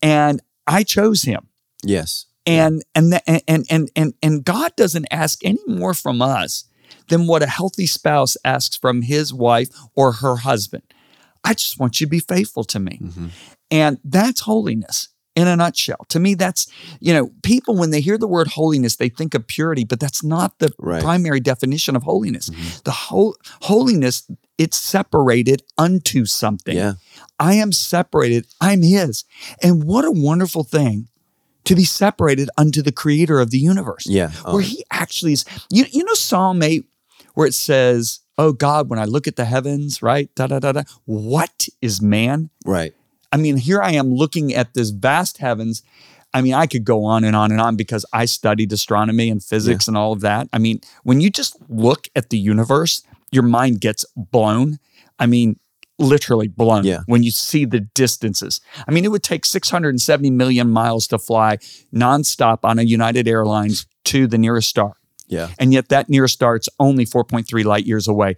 And 0.00 0.40
I 0.66 0.84
chose 0.84 1.22
him. 1.22 1.48
Yes. 1.82 2.26
And 2.46 2.82
and 2.94 3.12
the, 3.12 3.40
and 3.48 3.66
and 3.70 3.90
and 3.94 4.14
and 4.22 4.44
God 4.44 4.74
doesn't 4.74 5.06
ask 5.10 5.44
any 5.44 5.60
more 5.66 5.92
from 5.92 6.22
us 6.22 6.64
than 7.08 7.26
what 7.26 7.42
a 7.42 7.46
healthy 7.46 7.86
spouse 7.86 8.38
asks 8.42 8.74
from 8.76 9.02
his 9.02 9.34
wife 9.34 9.68
or 9.94 10.12
her 10.12 10.36
husband. 10.36 10.82
I 11.44 11.52
just 11.52 11.78
want 11.78 12.00
you 12.00 12.06
to 12.06 12.10
be 12.10 12.20
faithful 12.20 12.64
to 12.64 12.78
me. 12.78 13.00
Mhm. 13.02 13.30
And 13.70 13.98
that's 14.02 14.40
holiness 14.40 15.08
in 15.38 15.46
a 15.46 15.56
nutshell. 15.56 16.04
To 16.08 16.18
me, 16.18 16.34
that's, 16.34 16.66
you 17.00 17.12
know, 17.12 17.30
people, 17.42 17.76
when 17.76 17.90
they 17.90 18.00
hear 18.00 18.18
the 18.18 18.26
word 18.26 18.48
holiness, 18.48 18.96
they 18.96 19.08
think 19.08 19.34
of 19.34 19.46
purity, 19.46 19.84
but 19.84 20.00
that's 20.00 20.24
not 20.24 20.58
the 20.58 20.72
Right. 20.78 21.02
primary 21.02 21.40
definition 21.40 21.94
of 21.96 22.02
holiness. 22.02 22.50
Mhm. 22.50 22.82
The 22.82 22.90
whole 22.90 23.36
holiness, 23.62 24.24
it's 24.58 24.76
separated 24.76 25.62
unto 25.76 26.24
something. 26.24 26.76
Yeah. 26.76 26.94
I 27.38 27.54
am 27.54 27.70
separated. 27.72 28.46
I'm 28.60 28.82
his. 28.82 29.24
And 29.62 29.84
what 29.84 30.04
a 30.04 30.10
wonderful 30.10 30.64
thing 30.64 31.08
to 31.64 31.76
be 31.76 31.84
separated 31.84 32.48
unto 32.56 32.82
the 32.82 32.92
creator 32.92 33.38
of 33.40 33.50
the 33.50 33.58
universe. 33.58 34.06
Yeah. 34.06 34.32
Oh, 34.44 34.54
Where 34.54 34.62
he 34.62 34.84
actually 34.90 35.34
is. 35.34 35.44
You, 35.70 35.84
you 35.92 36.02
know, 36.04 36.14
Psalm 36.14 36.62
8, 36.62 36.84
where 37.34 37.46
it 37.46 37.54
says, 37.54 38.20
Oh 38.40 38.52
God, 38.52 38.88
when 38.88 38.98
I 39.00 39.04
look 39.04 39.26
at 39.26 39.34
the 39.36 39.44
heavens, 39.44 40.00
right? 40.00 40.30
Da 40.36 40.46
da 40.46 40.60
da 40.60 40.70
da. 40.72 40.82
What 41.06 41.68
is 41.82 42.00
man? 42.00 42.50
right. 42.64 42.94
I 43.32 43.36
mean, 43.36 43.56
here 43.56 43.82
I 43.82 43.92
am 43.92 44.12
looking 44.14 44.54
at 44.54 44.74
this 44.74 44.90
vast 44.90 45.38
heavens. 45.38 45.82
I 46.34 46.40
mean, 46.42 46.54
I 46.54 46.66
could 46.66 46.84
go 46.84 47.04
on 47.04 47.24
and 47.24 47.34
on 47.34 47.50
and 47.52 47.60
on 47.60 47.76
because 47.76 48.04
I 48.12 48.26
studied 48.26 48.72
astronomy 48.72 49.30
and 49.30 49.42
physics 49.42 49.88
and 49.88 49.96
all 49.96 50.12
of 50.12 50.20
that. 50.20 50.48
I 50.52 50.58
mean, 50.58 50.80
when 51.02 51.20
you 51.20 51.30
just 51.30 51.56
look 51.68 52.08
at 52.14 52.30
the 52.30 52.38
universe, 52.38 53.02
your 53.30 53.42
mind 53.42 53.80
gets 53.80 54.04
blown. 54.16 54.78
I 55.18 55.26
mean, 55.26 55.58
literally 55.98 56.46
blown 56.48 56.84
Yeah. 56.84 57.00
when 57.06 57.22
you 57.22 57.30
see 57.30 57.64
the 57.64 57.80
distances. 57.80 58.60
I 58.86 58.92
mean, 58.92 59.04
it 59.04 59.10
would 59.10 59.22
take 59.22 59.44
670 59.44 60.30
million 60.30 60.70
miles 60.70 61.06
to 61.08 61.18
fly 61.18 61.56
nonstop 61.94 62.58
on 62.62 62.78
a 62.78 62.82
United 62.82 63.26
Airlines 63.26 63.86
to 64.04 64.26
the 64.26 64.38
nearest 64.38 64.68
star. 64.68 64.94
Yeah. 65.26 65.48
And 65.58 65.72
yet 65.72 65.88
that 65.88 66.08
nearest 66.08 66.34
star 66.34 66.56
is 66.56 66.68
only 66.78 67.04
4.3 67.04 67.64
light 67.64 67.84
years 67.84 68.06
away. 68.08 68.36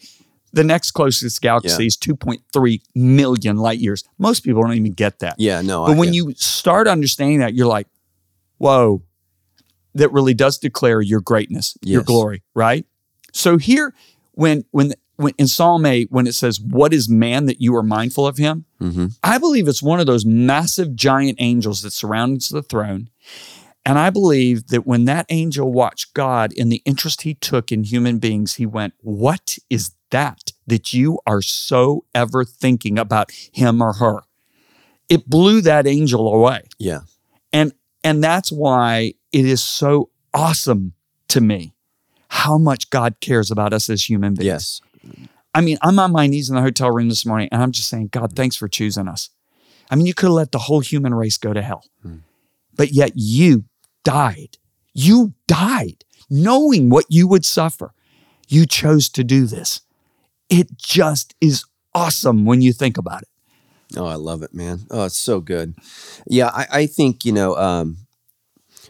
The 0.52 0.64
next 0.64 0.90
closest 0.92 1.40
galaxy 1.40 1.84
Yeah. 1.84 1.86
is 1.86 1.96
2.3 1.96 2.80
million 2.94 3.56
light 3.56 3.78
years. 3.78 4.02
Most 4.18 4.40
people 4.40 4.62
don't 4.62 4.74
even 4.74 4.92
get 4.92 5.20
that. 5.20 5.36
Yeah. 5.38 5.60
No. 5.62 5.86
But 5.86 5.96
I- 5.96 5.98
when 5.98 6.08
yeah. 6.12 6.22
you 6.22 6.34
start 6.36 6.88
understanding 6.88 7.38
that, 7.40 7.54
you're 7.54 7.66
like, 7.68 7.86
whoa, 8.58 9.02
that 9.94 10.12
really 10.12 10.34
does 10.34 10.58
declare 10.58 11.00
your 11.00 11.20
greatness, 11.20 11.76
your 11.82 12.02
glory, 12.02 12.42
right? 12.54 12.84
So 13.32 13.58
here, 13.58 13.94
when 14.32 14.64
when 14.70 14.94
when 15.16 15.34
in 15.36 15.46
Psalm 15.48 15.84
8, 15.84 16.10
when 16.10 16.26
it 16.26 16.34
says, 16.34 16.60
What 16.60 16.92
is 16.94 17.08
man 17.08 17.46
that 17.46 17.60
you 17.60 17.74
are 17.76 17.82
mindful 17.82 18.26
of 18.26 18.36
him? 18.38 18.64
Mhm. 18.80 19.12
I 19.22 19.38
believe 19.38 19.68
it's 19.68 19.82
one 19.82 20.00
of 20.00 20.06
those 20.06 20.24
massive 20.24 20.94
giant 20.96 21.36
angels 21.40 21.82
that 21.82 21.90
surrounds 21.92 22.48
the 22.48 22.62
throne. 22.62 23.10
And 23.84 23.98
I 23.98 24.10
believe 24.10 24.68
that 24.68 24.86
when 24.86 25.04
that 25.06 25.26
angel 25.28 25.72
watched 25.72 26.14
God 26.14 26.52
in 26.52 26.68
the 26.70 26.82
interest 26.84 27.22
he 27.22 27.34
took 27.34 27.70
in 27.72 27.84
human 27.84 28.18
beings, 28.18 28.54
he 28.54 28.66
went, 28.66 28.94
What 29.00 29.58
is 29.68 29.90
that 30.10 30.52
that 30.66 30.92
you 30.92 31.18
are 31.26 31.42
so 31.42 32.04
ever 32.14 32.44
thinking 32.44 32.98
about 32.98 33.30
him 33.52 33.82
or 33.82 33.94
her? 33.94 34.20
It 35.08 35.28
blew 35.28 35.60
that 35.62 35.86
angel 35.86 36.32
away. 36.32 36.62
Yeah. 36.78 37.00
And 37.52 37.72
and 38.04 38.22
that's 38.22 38.50
why 38.52 39.14
it 39.32 39.44
is 39.44 39.62
so 39.62 40.10
awesome 40.32 40.94
to 41.28 41.40
me 41.40 41.74
how 42.28 42.58
much 42.58 42.90
God 42.90 43.16
cares 43.20 43.50
about 43.50 43.72
us 43.72 43.90
as 43.90 44.08
human 44.08 44.34
beings. 44.34 44.46
Yes. 44.46 44.80
I 45.52 45.60
mean, 45.60 45.78
I'm 45.82 45.98
on 45.98 46.12
my 46.12 46.28
knees 46.28 46.48
in 46.48 46.54
the 46.54 46.62
hotel 46.62 46.90
room 46.90 47.08
this 47.08 47.26
morning 47.26 47.48
and 47.50 47.60
I'm 47.60 47.72
just 47.72 47.88
saying, 47.88 48.08
God, 48.08 48.36
thanks 48.36 48.54
for 48.54 48.68
choosing 48.68 49.08
us. 49.08 49.30
I 49.90 49.96
mean, 49.96 50.06
you 50.06 50.14
could 50.14 50.26
have 50.26 50.34
let 50.34 50.52
the 50.52 50.58
whole 50.58 50.80
human 50.80 51.12
race 51.12 51.36
go 51.36 51.52
to 51.52 51.60
hell, 51.60 51.84
hmm. 52.02 52.18
but 52.76 52.92
yet 52.92 53.12
you 53.16 53.64
died. 54.04 54.58
You 54.94 55.34
died 55.48 56.04
knowing 56.30 56.88
what 56.88 57.06
you 57.08 57.26
would 57.26 57.44
suffer. 57.44 57.92
You 58.48 58.64
chose 58.66 59.08
to 59.10 59.24
do 59.24 59.46
this. 59.46 59.80
It 60.50 60.76
just 60.76 61.34
is 61.40 61.64
awesome 61.94 62.44
when 62.44 62.60
you 62.60 62.72
think 62.72 62.98
about 62.98 63.22
it. 63.22 63.28
Oh, 63.96 64.06
I 64.06 64.14
love 64.14 64.42
it, 64.42 64.54
man. 64.54 64.80
Oh, 64.90 65.04
it's 65.04 65.18
so 65.18 65.40
good. 65.40 65.74
Yeah, 66.26 66.48
I, 66.48 66.66
I 66.70 66.86
think, 66.86 67.24
you 67.24 67.32
know, 67.32 67.56
um, 67.56 68.06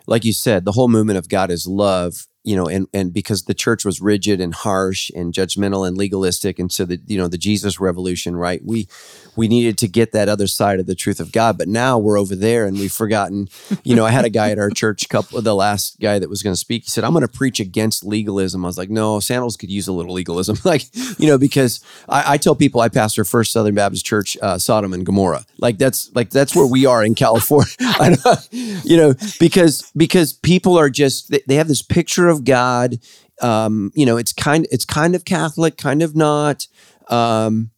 like 0.07 0.25
you 0.25 0.33
said, 0.33 0.65
the 0.65 0.73
whole 0.73 0.89
movement 0.89 1.19
of 1.19 1.29
God 1.29 1.51
is 1.51 1.67
love, 1.67 2.27
you 2.43 2.57
know, 2.57 2.67
and 2.67 2.87
and 2.93 3.13
because 3.13 3.45
the 3.45 3.55
church 3.55 3.85
was 3.85 4.01
rigid 4.01 4.41
and 4.41 4.55
harsh 4.55 5.11
and 5.15 5.33
judgmental 5.33 5.87
and 5.87 5.97
legalistic, 5.97 6.59
and 6.59 6.73
so 6.73 6.85
the 6.85 6.99
you 7.07 7.19
know 7.19 7.29
the 7.29 7.39
Jesus 7.39 7.79
revolution, 7.79 8.35
right? 8.35 8.61
We 8.65 8.89
we 9.37 9.49
needed 9.49 9.79
to 9.79 9.89
get 9.89 10.13
that 10.13 10.29
other 10.29 10.47
side 10.47 10.81
of 10.81 10.87
the 10.87 10.95
truth 10.95 11.21
of 11.21 11.33
God, 11.33 11.57
but 11.59 11.69
now 11.69 11.99
we're 11.99 12.19
over 12.19 12.35
there 12.35 12.67
and 12.67 12.79
we've 12.79 12.93
forgotten. 12.93 13.49
You 13.85 13.95
know, 13.95 14.05
I 14.05 14.11
had 14.11 14.25
a 14.25 14.31
guy 14.31 14.51
at 14.51 14.59
our 14.59 14.71
church, 14.71 15.09
couple 15.09 15.41
the 15.41 15.55
last 15.55 16.01
guy 16.01 16.19
that 16.19 16.29
was 16.29 16.43
going 16.43 16.53
to 16.53 16.61
speak. 16.61 16.85
He 16.85 16.91
said, 16.91 17.05
"I'm 17.05 17.13
going 17.13 17.27
to 17.27 17.29
preach 17.29 17.61
against 17.61 18.05
legalism." 18.05 18.65
I 18.65 18.69
was 18.69 18.79
like, 18.79 18.91
"No, 18.91 19.21
Sandals 19.21 19.57
could 19.57 19.71
use 19.71 19.89
a 19.89 19.93
little 19.93 20.13
legalism, 20.13 20.59
like 20.65 20.85
you 21.19 21.27
know, 21.27 21.39
because 21.39 21.81
I, 22.09 22.35
I 22.35 22.37
tell 22.37 22.55
people 22.55 22.81
I 22.81 22.89
pastor 22.89 23.25
First 23.25 23.53
Southern 23.53 23.75
Baptist 23.75 24.05
Church, 24.05 24.37
uh, 24.43 24.59
Sodom 24.59 24.93
and 24.93 25.07
Gomorrah. 25.07 25.45
Like 25.59 25.79
that's 25.79 26.11
like 26.15 26.31
that's 26.31 26.55
where 26.55 26.67
we 26.67 26.87
are 26.87 27.05
in 27.05 27.15
California. 27.15 27.71
You 28.53 28.97
know, 28.97 29.15
because 29.39 29.91
because 29.97 30.33
people 30.33 30.79
are 30.79 30.91
just 30.91 31.31
they, 31.31 31.43
they 31.47 31.55
have 31.57 31.69
this 31.69 31.83
picture 31.83 32.29
of 32.29 32.45
God. 32.45 32.99
Um, 33.41 33.93
you 33.95 34.05
know, 34.05 34.17
it's 34.17 34.33
kind 34.33 34.67
it's 34.71 34.85
kind 34.85 35.15
of 35.15 35.25
Catholic, 35.25 35.77
kind 35.77 36.03
of 36.03 36.17
not. 36.17 36.67
Um, 37.09 37.71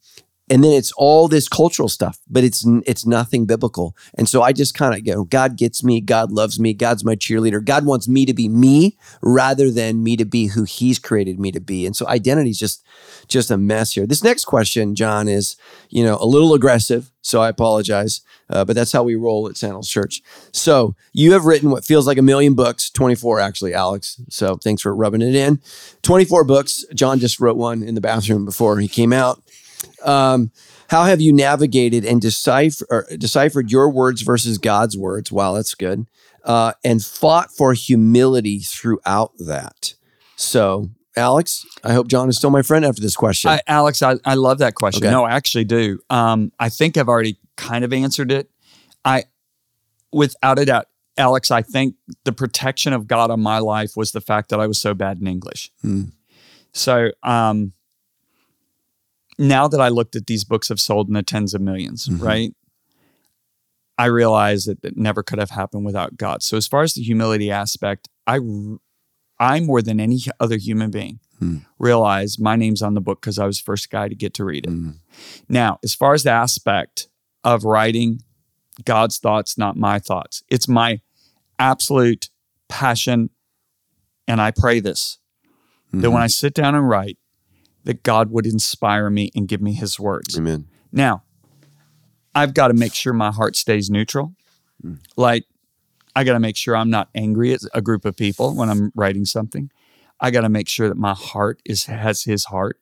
and 0.53 0.63
then 0.63 0.73
it's 0.73 0.91
all 0.97 1.27
this 1.27 1.49
cultural 1.49 1.89
stuff, 1.89 2.19
but 2.29 2.43
it's 2.43 2.63
it's 2.85 3.07
nothing 3.07 3.47
biblical. 3.47 3.97
And 4.15 4.29
so 4.29 4.43
I 4.43 4.53
just 4.53 4.75
kind 4.75 4.93
of 4.93 5.03
you 5.03 5.15
know, 5.15 5.23
God 5.23 5.57
gets 5.57 5.83
me, 5.83 5.99
God 5.99 6.31
loves 6.31 6.59
me, 6.59 6.75
God's 6.75 7.03
my 7.03 7.15
cheerleader. 7.15 7.65
God 7.65 7.87
wants 7.87 8.07
me 8.07 8.23
to 8.27 8.35
be 8.35 8.47
me 8.47 8.95
rather 9.23 9.71
than 9.71 10.03
me 10.03 10.15
to 10.15 10.25
be 10.25 10.47
who 10.47 10.63
He's 10.63 10.99
created 10.99 11.39
me 11.39 11.51
to 11.53 11.59
be. 11.59 11.87
And 11.87 11.95
so 11.95 12.07
identity 12.07 12.51
is 12.51 12.59
just 12.59 12.85
just 13.27 13.49
a 13.49 13.57
mess 13.57 13.93
here. 13.93 14.05
This 14.05 14.23
next 14.23 14.45
question, 14.45 14.93
John, 14.93 15.27
is 15.27 15.55
you 15.89 16.03
know 16.03 16.19
a 16.21 16.27
little 16.27 16.53
aggressive, 16.53 17.09
so 17.21 17.41
I 17.41 17.49
apologize, 17.49 18.21
uh, 18.47 18.63
but 18.63 18.75
that's 18.75 18.91
how 18.91 19.01
we 19.01 19.15
roll 19.15 19.47
at 19.49 19.57
Sandals 19.57 19.89
Church. 19.89 20.21
So 20.51 20.93
you 21.13 21.33
have 21.33 21.45
written 21.45 21.71
what 21.71 21.83
feels 21.83 22.05
like 22.05 22.19
a 22.19 22.21
million 22.21 22.53
books, 22.53 22.91
twenty 22.91 23.15
four 23.15 23.39
actually, 23.39 23.73
Alex. 23.73 24.21
So 24.29 24.57
thanks 24.57 24.83
for 24.83 24.95
rubbing 24.95 25.23
it 25.23 25.33
in. 25.33 25.61
Twenty 26.03 26.25
four 26.25 26.43
books. 26.43 26.85
John 26.93 27.17
just 27.17 27.39
wrote 27.39 27.57
one 27.57 27.81
in 27.81 27.95
the 27.95 28.01
bathroom 28.01 28.45
before 28.45 28.77
he 28.77 28.87
came 28.87 29.11
out. 29.11 29.41
Um, 30.03 30.51
how 30.89 31.05
have 31.05 31.21
you 31.21 31.33
navigated 31.33 32.05
and 32.05 32.21
decipher, 32.21 32.85
or 32.89 33.07
deciphered 33.17 33.71
your 33.71 33.89
words 33.89 34.21
versus 34.21 34.57
God's 34.57 34.97
words? 34.97 35.31
Wow, 35.31 35.53
that's 35.53 35.75
good. 35.75 36.05
Uh, 36.43 36.73
and 36.83 37.03
fought 37.03 37.51
for 37.51 37.73
humility 37.73 38.59
throughout 38.59 39.31
that. 39.39 39.95
So, 40.35 40.89
Alex, 41.15 41.65
I 41.83 41.93
hope 41.93 42.07
John 42.07 42.27
is 42.27 42.37
still 42.37 42.49
my 42.49 42.61
friend 42.61 42.83
after 42.83 43.01
this 43.01 43.15
question. 43.15 43.51
I, 43.51 43.61
Alex, 43.67 44.01
I, 44.01 44.15
I 44.25 44.35
love 44.35 44.57
that 44.59 44.75
question. 44.75 45.03
Okay. 45.03 45.11
No, 45.11 45.23
I 45.23 45.31
actually 45.31 45.63
do. 45.63 45.99
Um, 46.09 46.51
I 46.59 46.69
think 46.69 46.97
I've 46.97 47.07
already 47.07 47.39
kind 47.55 47.85
of 47.85 47.93
answered 47.93 48.31
it. 48.31 48.49
I, 49.05 49.23
without 50.11 50.59
a 50.59 50.65
doubt, 50.65 50.87
Alex, 51.17 51.51
I 51.51 51.61
think 51.61 51.95
the 52.23 52.33
protection 52.33 52.93
of 52.93 53.07
God 53.07 53.31
on 53.31 53.39
my 53.39 53.59
life 53.59 53.95
was 53.95 54.11
the 54.11 54.21
fact 54.21 54.49
that 54.49 54.59
I 54.59 54.67
was 54.67 54.81
so 54.81 54.93
bad 54.93 55.21
in 55.21 55.27
English. 55.27 55.71
Hmm. 55.81 56.05
So 56.73 57.11
um, 57.21 57.73
now 59.37 59.67
that 59.67 59.81
I 59.81 59.89
looked 59.89 60.15
at 60.15 60.27
these 60.27 60.43
books 60.43 60.69
have 60.69 60.79
sold 60.79 61.07
in 61.07 61.13
the 61.13 61.23
tens 61.23 61.53
of 61.53 61.61
1000000s 61.61 62.07
Mhm. 62.07 62.21
right? 62.21 62.55
I 63.97 64.05
realize 64.05 64.65
that 64.65 64.83
it 64.83 64.97
never 64.97 65.21
could 65.23 65.37
have 65.39 65.51
happened 65.51 65.85
without 65.85 66.17
God. 66.17 66.41
So 66.41 66.57
as 66.57 66.67
far 66.67 66.81
as 66.81 66.93
the 66.93 67.03
humility 67.03 67.51
aspect, 67.51 68.09
I 68.27 68.39
I 69.39 69.59
more 69.59 69.81
than 69.81 69.99
any 69.99 70.19
other 70.39 70.57
human 70.57 70.89
being 70.91 71.19
realize 71.77 72.39
my 72.39 72.55
name's 72.55 72.81
on 72.81 72.93
the 72.93 73.01
book 73.01 73.19
because 73.19 73.37
I 73.37 73.45
was 73.45 73.57
the 73.57 73.63
first 73.65 73.89
guy 73.89 74.07
to 74.07 74.15
get 74.15 74.33
to 74.35 74.45
read 74.45 74.65
it. 74.65 74.71
Mm. 74.71 74.95
Now, 75.49 75.77
as 75.83 75.93
far 75.93 76.13
as 76.13 76.23
the 76.23 76.31
aspect 76.31 77.09
of 77.43 77.65
writing 77.65 78.21
God's 78.85 79.17
thoughts, 79.17 79.57
not 79.57 79.75
my 79.75 79.99
thoughts, 79.99 80.41
it's 80.49 80.69
my 80.69 81.01
absolute 81.59 82.29
passion. 82.69 83.29
And 84.25 84.39
I 84.39 84.51
pray 84.51 84.79
this 84.79 85.17
that 85.91 86.11
when 86.11 86.23
I 86.23 86.27
sit 86.27 86.53
down 86.53 86.73
and 86.75 86.87
write, 86.87 87.17
that 87.83 88.03
God 88.03 88.31
would 88.31 88.45
inspire 88.45 89.09
me 89.09 89.31
and 89.35 89.47
give 89.47 89.61
me 89.61 89.73
his 89.73 89.99
words. 89.99 90.37
Amen. 90.37 90.67
Now, 90.91 91.23
I've 92.35 92.53
got 92.53 92.69
to 92.69 92.73
make 92.73 92.93
sure 92.93 93.13
my 93.13 93.31
heart 93.31 93.55
stays 93.55 93.89
neutral. 93.89 94.35
Like, 95.15 95.45
I 96.15 96.23
got 96.23 96.33
to 96.33 96.39
make 96.39 96.57
sure 96.57 96.75
I'm 96.75 96.89
not 96.89 97.09
angry 97.15 97.53
at 97.53 97.61
a 97.73 97.81
group 97.81 98.05
of 98.05 98.15
people 98.15 98.55
when 98.55 98.69
I'm 98.69 98.91
writing 98.95 99.25
something. 99.25 99.69
I 100.19 100.31
got 100.31 100.41
to 100.41 100.49
make 100.49 100.69
sure 100.69 100.87
that 100.87 100.97
my 100.97 101.13
heart 101.13 101.61
is 101.65 101.85
has 101.85 102.23
his 102.23 102.45
heart. 102.45 102.79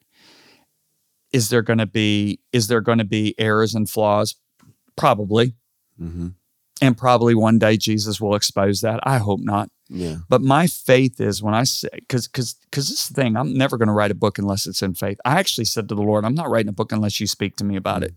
Is 1.31 1.49
there 1.49 1.61
going 1.61 1.79
to 1.79 1.85
be 1.85 2.39
is 2.51 2.67
there 2.67 2.81
going 2.81 2.97
to 2.97 3.05
be 3.05 3.35
errors 3.37 3.73
and 3.73 3.89
flaws? 3.89 4.35
Probably. 4.95 5.55
hmm 5.97 6.29
And 6.81 6.97
probably 6.97 7.35
one 7.35 7.59
day 7.59 7.77
Jesus 7.77 8.19
will 8.19 8.35
expose 8.35 8.81
that. 8.81 8.99
I 9.03 9.19
hope 9.19 9.39
not. 9.39 9.69
Yeah. 9.87 10.17
But 10.29 10.41
my 10.41 10.67
faith 10.67 11.19
is 11.19 11.43
when 11.43 11.53
I 11.53 11.63
say, 11.63 11.89
because 11.93 12.27
because 12.27 12.53
because 12.53 12.89
this 12.89 13.09
thing, 13.09 13.35
I'm 13.35 13.53
never 13.53 13.77
going 13.77 13.87
to 13.87 13.93
write 13.93 14.11
a 14.11 14.15
book 14.15 14.39
unless 14.39 14.65
it's 14.65 14.81
in 14.81 14.95
faith. 14.95 15.19
I 15.25 15.39
actually 15.39 15.65
said 15.65 15.89
to 15.89 15.95
the 15.95 16.01
Lord, 16.01 16.25
I'm 16.25 16.33
not 16.33 16.49
writing 16.49 16.69
a 16.69 16.73
book 16.73 16.91
unless 16.91 17.19
you 17.19 17.27
speak 17.27 17.55
to 17.57 17.63
me 17.63 17.75
about 17.75 18.03
it. 18.03 18.15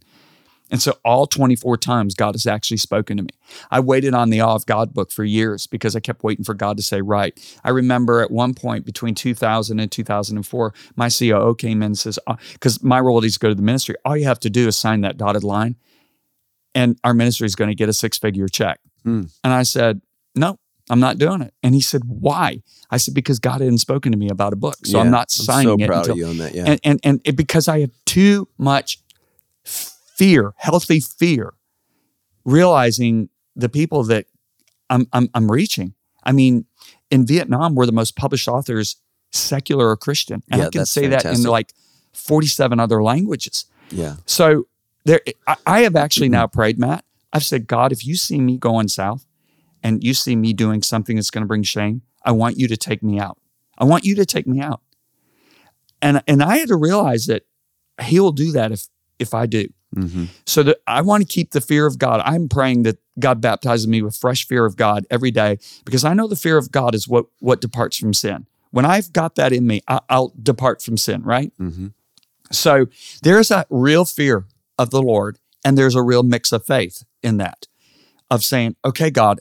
And 0.70 0.80
so 0.80 0.96
all 1.04 1.26
24 1.26 1.76
times 1.76 2.14
God 2.14 2.34
has 2.34 2.46
actually 2.46 2.78
spoken 2.78 3.18
to 3.18 3.22
me. 3.24 3.28
I 3.70 3.80
waited 3.80 4.14
on 4.14 4.30
the 4.30 4.40
Awe 4.40 4.54
of 4.54 4.66
God 4.66 4.94
book 4.94 5.10
for 5.10 5.22
years 5.22 5.66
because 5.66 5.94
I 5.94 6.00
kept 6.00 6.24
waiting 6.24 6.44
for 6.44 6.54
God 6.54 6.76
to 6.78 6.82
say 6.82 7.02
right. 7.02 7.38
I 7.62 7.70
remember 7.70 8.20
at 8.20 8.30
one 8.30 8.54
point 8.54 8.86
between 8.86 9.14
2000 9.14 9.78
and 9.78 9.92
2004, 9.92 10.74
my 10.96 11.10
COO 11.10 11.54
came 11.54 11.82
in 11.82 11.86
and 11.86 11.98
says, 11.98 12.18
uh, 12.26 12.36
because 12.54 12.82
my 12.82 12.98
royalties 12.98 13.36
go 13.36 13.50
to 13.50 13.54
the 13.54 13.62
ministry, 13.62 13.94
all 14.04 14.16
you 14.16 14.24
have 14.24 14.40
to 14.40 14.50
do 14.50 14.66
is 14.66 14.76
sign 14.76 15.02
that 15.02 15.18
dotted 15.18 15.44
line 15.44 15.76
and 16.74 16.98
our 17.04 17.14
ministry 17.14 17.46
is 17.46 17.54
going 17.54 17.68
to 17.70 17.74
get 17.74 17.88
a 17.88 17.92
six 17.92 18.18
figure 18.18 18.48
check. 18.48 18.80
Hmm. 19.04 19.22
And 19.42 19.52
I 19.52 19.62
said, 19.62 20.00
no, 20.34 20.58
I'm 20.90 21.00
not 21.00 21.18
doing 21.18 21.40
it. 21.40 21.54
And 21.62 21.74
he 21.74 21.80
said, 21.80 22.02
why? 22.06 22.62
I 22.90 22.96
said, 22.96 23.14
because 23.14 23.38
God 23.38 23.60
hadn't 23.60 23.78
spoken 23.78 24.12
to 24.12 24.18
me 24.18 24.28
about 24.28 24.52
a 24.52 24.56
book. 24.56 24.76
So 24.84 24.98
I'm 25.00 25.10
not 25.10 25.30
signing 25.30 25.78
so 25.78 25.84
it 25.84 25.86
proud 25.86 25.98
until 26.00 26.12
of 26.12 26.18
you 26.18 26.26
on 26.26 26.38
that. 26.38 26.54
Yeah. 26.54 26.64
and 26.66 26.80
and 26.84 27.00
and 27.04 27.20
it, 27.24 27.36
because 27.36 27.68
I 27.68 27.80
have 27.80 27.90
too 28.04 28.48
much 28.58 28.98
fear, 29.64 30.52
healthy 30.58 31.00
fear, 31.00 31.54
realizing 32.44 33.28
the 33.56 33.68
people 33.68 34.04
that 34.04 34.26
I'm 34.90 35.06
I'm, 35.12 35.28
I'm 35.34 35.50
reaching. 35.50 35.94
I 36.22 36.32
mean, 36.32 36.66
in 37.10 37.26
Vietnam, 37.26 37.74
we're 37.74 37.86
the 37.86 37.92
most 37.92 38.16
published 38.16 38.48
authors, 38.48 38.96
secular 39.32 39.88
or 39.88 39.96
Christian, 39.96 40.42
and 40.50 40.60
Yeah, 40.60 40.66
I 40.66 40.70
can 40.70 40.86
say 40.86 41.06
that 41.08 41.24
in 41.24 41.42
like 41.42 41.72
47 42.12 42.80
other 42.80 43.02
languages. 43.02 43.66
yeah. 43.90 44.16
So 44.26 44.66
there, 45.04 45.20
I, 45.46 45.56
I 45.66 45.80
have 45.80 45.96
actually 45.96 46.28
now 46.28 46.46
prayed, 46.46 46.78
Matt. 46.78 47.04
I've 47.32 47.44
said, 47.44 47.66
God, 47.66 47.92
if 47.92 48.06
you 48.06 48.16
see 48.16 48.40
me 48.40 48.56
going 48.58 48.88
south, 48.88 49.26
and 49.82 50.02
you 50.02 50.14
see 50.14 50.34
me 50.34 50.52
doing 50.54 50.82
something 50.82 51.16
that's 51.16 51.30
going 51.30 51.42
to 51.42 51.46
bring 51.48 51.62
shame, 51.62 52.02
I 52.24 52.32
want 52.32 52.56
you 52.58 52.66
to 52.68 52.76
take 52.76 53.02
me 53.02 53.20
out. 53.20 53.38
I 53.76 53.84
want 53.84 54.04
you 54.04 54.14
to 54.14 54.24
take 54.24 54.46
me 54.46 54.60
out. 54.60 54.80
And 56.00 56.22
and 56.26 56.42
I 56.42 56.56
had 56.58 56.68
to 56.68 56.76
realize 56.76 57.26
that 57.26 57.42
He 58.02 58.18
will 58.18 58.32
do 58.32 58.50
that 58.52 58.72
if 58.72 58.86
if 59.18 59.34
I 59.34 59.46
do. 59.46 59.68
hmm 59.94 60.24
So 60.46 60.62
that 60.62 60.78
I 60.86 61.02
want 61.02 61.22
to 61.22 61.28
keep 61.28 61.50
the 61.52 61.60
fear 61.60 61.86
of 61.86 61.98
God. 61.98 62.22
I'm 62.24 62.48
praying 62.48 62.84
that 62.84 62.98
God 63.18 63.40
baptizes 63.40 63.86
me 63.86 64.02
with 64.02 64.16
fresh 64.16 64.46
fear 64.46 64.64
of 64.64 64.76
God 64.76 65.06
every 65.10 65.30
day 65.30 65.58
because 65.84 66.04
I 66.04 66.14
know 66.14 66.26
the 66.26 66.36
fear 66.36 66.56
of 66.56 66.72
God 66.72 66.94
is 66.94 67.06
what 67.06 67.26
what 67.40 67.60
departs 67.60 67.98
from 67.98 68.14
sin. 68.14 68.46
When 68.70 68.84
I've 68.84 69.12
got 69.12 69.34
that 69.36 69.52
in 69.52 69.66
me, 69.66 69.82
I, 69.86 70.00
I'll 70.08 70.32
depart 70.42 70.82
from 70.82 70.96
sin. 70.96 71.22
Right. 71.22 71.52
hmm 71.58 71.88
So 72.50 72.86
there's 73.22 73.50
a 73.50 73.66
real 73.70 74.04
fear 74.04 74.46
of 74.78 74.90
the 74.90 75.02
Lord, 75.02 75.38
and 75.64 75.76
there's 75.76 75.94
a 75.94 76.02
real 76.02 76.22
mix 76.22 76.52
of 76.52 76.64
faith 76.64 77.04
in 77.22 77.38
that, 77.38 77.66
of 78.30 78.44
saying, 78.44 78.76
okay, 78.84 79.10
God, 79.10 79.40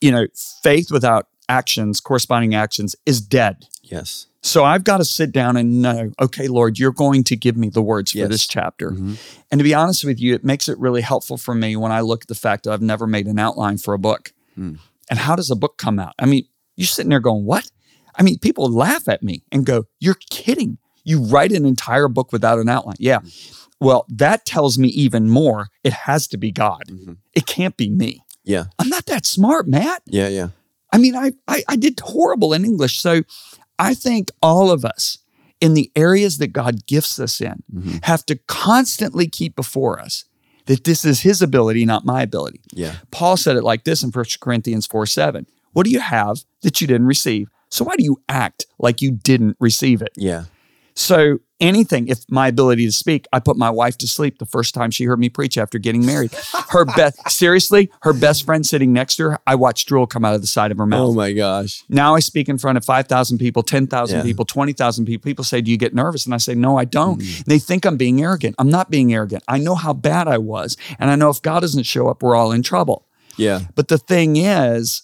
you 0.00 0.10
know, 0.10 0.26
faith 0.62 0.90
without 0.90 1.28
actions, 1.48 2.00
corresponding 2.00 2.54
actions, 2.54 2.96
is 3.06 3.20
dead. 3.20 3.66
Yes. 3.82 4.26
So 4.44 4.64
I've 4.64 4.82
got 4.82 4.98
to 4.98 5.04
sit 5.04 5.30
down 5.30 5.56
and 5.56 5.82
know, 5.82 6.10
okay, 6.20 6.48
Lord, 6.48 6.78
you're 6.78 6.90
going 6.92 7.22
to 7.24 7.36
give 7.36 7.56
me 7.56 7.68
the 7.68 7.82
words 7.82 8.10
for 8.10 8.26
this 8.26 8.46
chapter. 8.46 8.90
Mhm. 8.90 9.16
And 9.52 9.58
to 9.60 9.64
be 9.64 9.72
honest 9.72 10.04
with 10.04 10.20
you, 10.20 10.34
it 10.34 10.44
makes 10.44 10.68
it 10.68 10.76
really 10.78 11.02
helpful 11.02 11.36
for 11.36 11.54
me 11.54 11.76
when 11.76 11.92
I 11.92 12.00
look 12.00 12.22
at 12.22 12.28
the 12.28 12.34
fact 12.34 12.64
that 12.64 12.72
I've 12.72 12.82
never 12.82 13.06
made 13.06 13.26
an 13.26 13.38
outline 13.38 13.78
for 13.78 13.94
a 13.94 13.98
book. 13.98 14.32
Mm. 14.58 14.78
And 15.08 15.18
how 15.20 15.36
does 15.36 15.50
a 15.50 15.56
book 15.56 15.78
come 15.78 16.00
out? 16.00 16.14
I 16.18 16.26
mean, 16.26 16.46
you're 16.74 16.86
sitting 16.86 17.10
there 17.10 17.20
going, 17.20 17.44
what? 17.44 17.70
I 18.16 18.22
mean, 18.24 18.38
people 18.38 18.68
laugh 18.68 19.08
at 19.08 19.22
me 19.22 19.44
and 19.52 19.64
go, 19.64 19.86
you're 20.00 20.18
kidding. 20.30 20.78
You 21.04 21.20
write 21.22 21.52
an 21.52 21.64
entire 21.66 22.08
book 22.08 22.32
without 22.32 22.58
an 22.58 22.68
outline. 22.68 22.96
Yeah. 22.98 23.20
Well, 23.80 24.06
that 24.08 24.46
tells 24.46 24.78
me 24.78 24.88
even 24.88 25.28
more. 25.28 25.68
It 25.82 25.92
has 25.92 26.26
to 26.28 26.36
be 26.36 26.52
God. 26.52 26.84
Mhm. 26.88 27.16
It 27.34 27.46
can't 27.46 27.76
be 27.76 27.90
me. 27.90 28.22
Yeah. 28.44 28.64
I'm 28.78 28.88
not 28.88 29.06
that 29.06 29.26
smart, 29.26 29.66
Matt. 29.68 30.02
Yeah. 30.06 30.28
Yeah. 30.28 30.48
I 30.92 30.98
mean, 30.98 31.16
I, 31.16 31.32
I, 31.48 31.64
I 31.68 31.76
did 31.76 31.98
horrible 32.00 32.52
in 32.52 32.64
English. 32.64 33.00
So 33.00 33.22
I 33.78 33.94
think 33.94 34.30
all 34.42 34.70
of 34.70 34.84
us 34.84 35.18
in 35.60 35.74
the 35.74 35.90
areas 35.96 36.38
that 36.38 36.48
God 36.48 36.86
gifts 36.86 37.18
us 37.18 37.40
in 37.40 37.62
Mhm. 37.74 38.04
have 38.04 38.24
to 38.26 38.36
constantly 38.46 39.26
keep 39.28 39.56
before 39.56 40.00
us 40.00 40.24
that 40.66 40.84
this 40.84 41.04
is 41.04 41.20
his 41.20 41.42
ability, 41.42 41.84
not 41.84 42.04
my 42.04 42.22
ability. 42.22 42.60
Yeah. 42.72 42.96
Paul 43.10 43.36
said 43.36 43.56
it 43.56 43.64
like 43.64 43.82
this 43.84 44.02
in 44.04 44.10
1 44.10 44.24
Corinthians 44.40 44.86
4 44.86 45.06
7. 45.06 45.46
What 45.72 45.84
do 45.84 45.90
you 45.90 46.00
have 46.00 46.44
that 46.62 46.80
you 46.80 46.86
didn't 46.86 47.06
receive? 47.06 47.48
So 47.70 47.84
why 47.84 47.96
do 47.96 48.04
you 48.04 48.20
act 48.28 48.66
like 48.78 49.00
you 49.02 49.10
didn't 49.10 49.56
receive 49.58 50.02
it? 50.02 50.10
Yeah. 50.16 50.44
So 51.02 51.38
anything, 51.60 52.06
if 52.08 52.20
my 52.30 52.46
ability 52.48 52.86
to 52.86 52.92
speak, 52.92 53.26
I 53.32 53.40
put 53.40 53.56
my 53.56 53.70
wife 53.70 53.98
to 53.98 54.06
sleep 54.06 54.38
the 54.38 54.46
first 54.46 54.72
time 54.74 54.90
she 54.90 55.04
heard 55.04 55.18
me 55.18 55.28
preach 55.28 55.58
after 55.58 55.78
getting 55.78 56.06
married. 56.06 56.32
Her 56.70 56.84
best, 56.84 57.18
seriously, 57.30 57.90
her 58.02 58.12
best 58.12 58.44
friend 58.44 58.64
sitting 58.64 58.92
next 58.92 59.16
to 59.16 59.30
her, 59.30 59.38
I 59.46 59.56
watched 59.56 59.88
drool 59.88 60.06
come 60.06 60.24
out 60.24 60.34
of 60.34 60.40
the 60.40 60.46
side 60.46 60.70
of 60.70 60.78
her 60.78 60.86
mouth. 60.86 61.08
Oh 61.10 61.12
my 61.14 61.32
gosh. 61.32 61.82
Now 61.88 62.14
I 62.14 62.20
speak 62.20 62.48
in 62.48 62.56
front 62.58 62.78
of 62.78 62.84
5,000 62.84 63.38
people, 63.38 63.62
10,000 63.62 64.16
Yeah. 64.18 64.22
people, 64.22 64.44
20,000 64.44 65.04
people. 65.04 65.24
People 65.24 65.44
say, 65.44 65.60
Do 65.60 65.70
you 65.70 65.76
get 65.76 65.94
nervous? 65.94 66.24
And 66.24 66.34
I 66.34 66.38
say, 66.38 66.54
No, 66.54 66.78
I 66.78 66.84
don't. 66.84 67.20
Mm. 67.20 67.44
They 67.46 67.58
think 67.58 67.84
I'm 67.84 67.96
being 67.96 68.22
arrogant. 68.22 68.54
I'm 68.58 68.70
not 68.70 68.90
being 68.90 69.12
arrogant. 69.12 69.42
I 69.48 69.58
know 69.58 69.74
how 69.74 69.92
bad 69.92 70.28
I 70.28 70.38
was. 70.38 70.76
And 70.98 71.10
I 71.10 71.16
know 71.16 71.30
if 71.30 71.42
God 71.42 71.60
doesn't 71.60 71.84
show 71.84 72.08
up, 72.08 72.22
we're 72.22 72.36
all 72.36 72.52
in 72.52 72.62
trouble. 72.62 73.06
Yeah. 73.36 73.60
But 73.74 73.88
the 73.88 73.98
thing 73.98 74.36
is, 74.36 75.02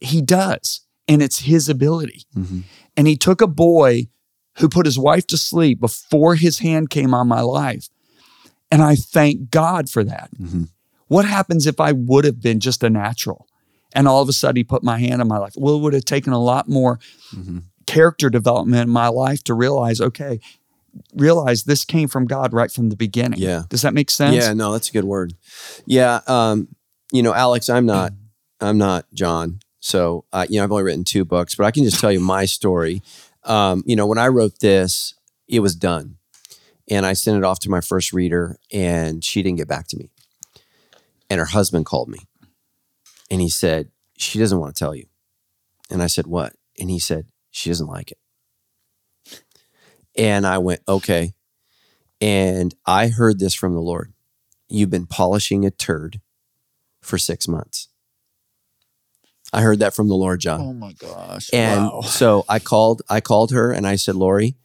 He 0.00 0.22
does. 0.22 0.82
And 1.08 1.22
it's 1.22 1.40
His 1.40 1.68
ability. 1.68 2.24
Mhm. 2.36 2.62
And 2.96 3.06
He 3.08 3.16
took 3.16 3.40
a 3.40 3.46
boy 3.48 4.08
who 4.58 4.68
put 4.68 4.86
his 4.86 4.98
wife 4.98 5.26
to 5.28 5.36
sleep 5.36 5.80
before 5.80 6.34
His 6.34 6.58
hand 6.58 6.90
came 6.90 7.14
on 7.14 7.28
my 7.28 7.40
life. 7.40 7.88
And 8.70 8.82
I 8.82 8.94
thank 8.94 9.50
God 9.50 9.88
for 9.90 10.04
that. 10.04 10.30
Mhm. 10.40 10.68
What 11.08 11.24
happens 11.24 11.66
if 11.66 11.80
I 11.80 11.92
would 11.92 12.24
have 12.24 12.40
been 12.40 12.60
just 12.60 12.82
a 12.84 12.90
natural? 12.90 13.46
And 13.92 14.06
all 14.06 14.22
of 14.22 14.28
a 14.28 14.32
sudden 14.32 14.56
he 14.56 14.64
put 14.64 14.84
my 14.84 14.98
hand 14.98 15.20
on 15.20 15.26
my 15.28 15.38
life. 15.38 15.54
Well, 15.56 15.76
it 15.76 15.80
would 15.80 15.94
have 15.94 16.04
taken 16.04 16.32
a 16.32 16.38
lot 16.40 16.68
more 16.68 17.00
Mhm. 17.34 17.62
character 17.86 18.30
development 18.30 18.82
in 18.82 18.90
my 18.90 19.08
life 19.08 19.42
to 19.44 19.54
realize, 19.54 20.00
okay, 20.00 20.38
realize 21.14 21.64
this 21.64 21.84
came 21.84 22.08
from 22.08 22.26
God 22.26 22.52
right 22.52 22.70
from 22.70 22.88
the 22.90 22.96
beginning. 22.96 23.40
Yeah. 23.40 23.64
Does 23.68 23.82
that 23.82 23.94
make 23.94 24.10
sense? 24.10 24.36
Yeah, 24.36 24.52
no, 24.52 24.72
that's 24.72 24.88
a 24.88 24.92
good 24.92 25.04
word. 25.04 25.34
Yeah, 25.86 26.20
um, 26.26 26.68
you 27.12 27.22
know, 27.22 27.34
Alex, 27.34 27.68
I'm 27.68 27.86
not, 27.86 28.12
I'm 28.60 28.78
not 28.78 29.06
John. 29.14 29.60
So, 29.80 30.24
uh, 30.32 30.46
you 30.48 30.58
know, 30.58 30.64
I've 30.64 30.70
only 30.72 30.84
written 30.84 31.04
two 31.04 31.24
books, 31.24 31.54
but 31.54 31.64
I 31.64 31.70
can 31.70 31.84
just 31.84 31.98
tell 32.00 32.12
you 32.12 32.20
my 32.20 32.44
story. 32.44 33.02
Um, 33.44 33.82
you 33.86 33.96
know, 33.96 34.06
when 34.06 34.18
I 34.18 34.28
wrote 34.28 34.60
this, 34.60 35.14
it 35.48 35.60
was 35.60 35.74
done, 35.74 36.16
and 36.88 37.06
I 37.06 37.14
sent 37.14 37.38
it 37.38 37.44
off 37.44 37.60
to 37.60 37.70
my 37.70 37.80
first 37.80 38.12
reader, 38.12 38.58
and 38.72 39.24
she 39.24 39.42
didn't 39.42 39.58
get 39.58 39.68
back 39.68 39.86
to 39.88 39.96
me. 39.96 40.10
And 41.28 41.38
her 41.38 41.46
husband 41.46 41.86
called 41.86 42.08
me, 42.08 42.18
and 43.30 43.40
he 43.40 43.48
said 43.48 43.90
she 44.16 44.38
doesn't 44.38 44.58
want 44.58 44.74
to 44.74 44.78
tell 44.78 44.94
you. 44.94 45.06
And 45.90 46.02
I 46.02 46.06
said, 46.06 46.26
"What?" 46.26 46.54
And 46.78 46.90
he 46.90 46.98
said 46.98 47.26
she 47.50 47.70
doesn't 47.70 47.86
like 47.86 48.12
it. 48.12 48.18
And 50.16 50.46
I 50.46 50.58
went, 50.58 50.82
"Okay." 50.88 51.34
And 52.20 52.74
I 52.84 53.08
heard 53.08 53.38
this 53.38 53.54
from 53.54 53.74
the 53.74 53.80
Lord. 53.80 54.12
You've 54.68 54.90
been 54.90 55.06
polishing 55.06 55.64
a 55.64 55.70
turd 55.70 56.20
for 57.00 57.18
six 57.18 57.48
months. 57.48 57.89
I 59.52 59.62
heard 59.62 59.80
that 59.80 59.94
from 59.94 60.08
the 60.08 60.14
Lord, 60.14 60.40
John. 60.40 60.60
Oh 60.60 60.72
my 60.72 60.92
gosh. 60.92 61.50
And 61.52 61.84
wow. 61.84 62.00
so 62.02 62.44
I 62.48 62.58
called, 62.58 63.02
I 63.08 63.20
called 63.20 63.50
her 63.50 63.72
and 63.72 63.86
I 63.86 63.96
said, 63.96 64.14
Lori, 64.14 64.56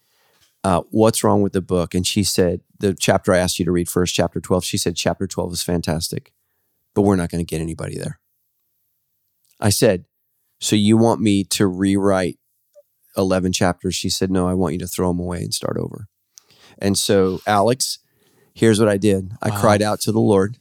uh, 0.63 0.81
what's 0.91 1.23
wrong 1.23 1.41
with 1.41 1.53
the 1.53 1.61
book? 1.61 1.93
And 1.93 2.05
she 2.05 2.23
said, 2.23 2.61
the 2.79 2.93
chapter 2.93 3.33
I 3.33 3.37
asked 3.37 3.59
you 3.59 3.65
to 3.65 3.71
read 3.71 3.89
first, 3.89 4.15
chapter 4.15 4.39
12, 4.39 4.63
she 4.65 4.77
said, 4.77 4.95
chapter 4.95 5.27
12 5.27 5.53
is 5.53 5.63
fantastic, 5.63 6.33
but 6.93 7.03
we're 7.03 7.15
not 7.15 7.29
going 7.29 7.43
to 7.43 7.49
get 7.49 7.61
anybody 7.61 7.97
there. 7.97 8.19
I 9.59 9.69
said, 9.69 10.05
so 10.59 10.75
you 10.75 10.97
want 10.97 11.21
me 11.21 11.43
to 11.45 11.67
rewrite 11.67 12.37
11 13.17 13.53
chapters? 13.53 13.95
She 13.95 14.09
said, 14.09 14.29
no, 14.29 14.47
I 14.47 14.53
want 14.53 14.73
you 14.73 14.79
to 14.79 14.87
throw 14.87 15.09
them 15.09 15.19
away 15.19 15.39
and 15.39 15.53
start 15.53 15.77
over. 15.77 16.07
And 16.77 16.97
so, 16.97 17.39
Alex, 17.47 17.99
here's 18.53 18.79
what 18.79 18.89
I 18.89 18.97
did. 18.97 19.31
I 19.41 19.49
Wow. 19.49 19.61
cried 19.61 19.81
out 19.81 20.01
to 20.01 20.11
the 20.11 20.19
Lord 20.19 20.57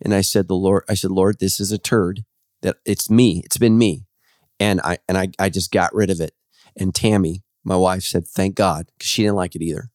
and 0.00 0.14
I 0.14 0.20
said, 0.20 0.48
the 0.48 0.54
Lord, 0.54 0.84
I 0.88 0.94
said, 0.94 1.10
Lord, 1.10 1.38
this 1.38 1.60
is 1.60 1.72
a 1.72 1.78
turd 1.78 2.24
that 2.66 2.76
it's 2.84 3.08
me. 3.08 3.42
It's 3.44 3.58
been 3.58 3.78
me. 3.78 4.06
And 4.58 4.80
I, 4.82 4.98
and 5.08 5.16
I, 5.16 5.28
I 5.38 5.48
just 5.48 5.70
got 5.70 5.94
rid 5.94 6.10
of 6.10 6.20
it. 6.20 6.32
And 6.76 6.94
Tammy, 6.94 7.44
my 7.64 7.76
wife 7.76 8.02
said, 8.02 8.26
thank 8.26 8.54
God, 8.54 8.86
because 8.98 9.08
she 9.08 9.22
didn't 9.22 9.36
like 9.36 9.54
it 9.54 9.62
either. 9.62 9.90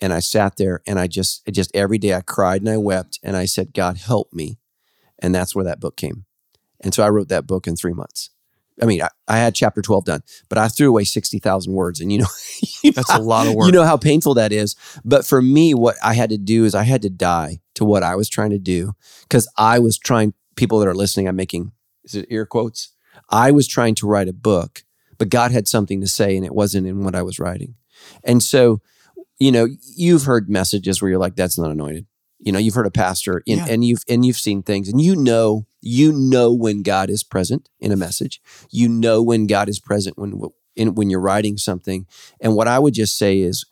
And 0.00 0.12
I 0.12 0.20
sat 0.20 0.56
there 0.56 0.80
and 0.86 0.98
I 0.98 1.06
just, 1.06 1.46
just 1.50 1.74
every 1.74 1.98
day 1.98 2.14
I 2.14 2.20
cried 2.20 2.62
and 2.62 2.70
I 2.70 2.76
wept 2.76 3.18
and 3.22 3.36
I 3.36 3.44
said, 3.44 3.74
God, 3.74 3.98
help 3.98 4.32
me. 4.32 4.58
And 5.18 5.34
that's 5.34 5.54
where 5.54 5.64
that 5.64 5.80
book 5.80 5.96
came. 5.96 6.24
And 6.80 6.94
so 6.94 7.02
I 7.02 7.08
wrote 7.08 7.28
that 7.28 7.46
book 7.46 7.66
in 7.66 7.76
three 7.76 7.92
months. 7.92 8.30
I 8.80 8.86
mean, 8.86 9.02
I, 9.02 9.08
I 9.26 9.38
had 9.38 9.54
chapter 9.54 9.82
12 9.82 10.04
done, 10.04 10.22
but 10.48 10.56
I 10.56 10.68
threw 10.68 10.88
away 10.88 11.04
60,000 11.04 11.72
words. 11.72 12.00
And 12.00 12.12
you 12.12 12.18
know, 12.18 12.26
you 12.82 12.90
know 12.90 12.94
That's 12.94 13.12
a 13.12 13.18
lot 13.18 13.48
of 13.48 13.54
work. 13.54 13.66
you 13.66 13.72
know 13.72 13.84
how 13.84 13.96
painful 13.96 14.34
that 14.34 14.52
is. 14.52 14.76
But 15.04 15.26
for 15.26 15.42
me, 15.42 15.74
what 15.74 15.96
I 16.02 16.14
had 16.14 16.30
to 16.30 16.38
do 16.38 16.64
is 16.64 16.74
I 16.74 16.84
had 16.84 17.02
to 17.02 17.10
die 17.10 17.60
to 17.74 17.84
what 17.84 18.02
I 18.02 18.14
was 18.14 18.28
trying 18.28 18.50
to 18.50 18.58
do 18.58 18.92
because 19.22 19.48
I 19.56 19.78
was 19.80 19.98
trying, 19.98 20.34
people 20.54 20.78
that 20.78 20.88
are 20.88 20.94
listening, 20.94 21.28
I'm 21.28 21.36
making, 21.36 21.72
is 22.08 22.14
it 22.14 22.26
ear 22.30 22.46
quotes? 22.46 22.90
I 23.30 23.50
was 23.50 23.66
trying 23.66 23.94
to 23.96 24.06
write 24.06 24.28
a 24.28 24.32
book, 24.32 24.84
but 25.18 25.28
God 25.28 25.50
had 25.50 25.68
something 25.68 26.00
to 26.00 26.06
say 26.06 26.36
and 26.36 26.44
it 26.44 26.54
wasn't 26.54 26.86
in 26.86 27.04
what 27.04 27.14
I 27.14 27.22
was 27.22 27.38
writing. 27.38 27.74
And 28.24 28.42
so, 28.42 28.80
you 29.38 29.52
know, 29.52 29.66
you've 29.96 30.24
heard 30.24 30.48
messages 30.48 31.00
where 31.00 31.10
you're 31.10 31.18
like, 31.18 31.36
that's 31.36 31.58
not 31.58 31.70
anointed. 31.70 32.06
You 32.38 32.52
know, 32.52 32.58
you've 32.58 32.74
heard 32.74 32.86
a 32.86 32.90
pastor 32.90 33.42
and, 33.48 33.58
Yeah. 33.58 33.66
and 33.68 33.84
you've 33.84 34.02
and 34.08 34.24
you've 34.24 34.36
seen 34.36 34.62
things 34.62 34.88
and 34.88 35.00
you 35.00 35.16
know, 35.16 35.66
you 35.80 36.12
know 36.12 36.52
when 36.52 36.82
God 36.82 37.10
is 37.10 37.24
present 37.24 37.68
in 37.80 37.90
a 37.92 37.96
message. 37.96 38.40
You 38.70 38.88
know 38.88 39.22
when 39.22 39.46
God 39.46 39.68
is 39.68 39.80
present 39.80 40.16
when 40.18 40.40
in, 40.76 40.94
when 40.94 41.10
you're 41.10 41.20
writing 41.20 41.56
something. 41.56 42.06
And 42.40 42.54
what 42.54 42.68
I 42.68 42.78
would 42.78 42.94
just 42.94 43.18
say 43.18 43.40
is 43.40 43.64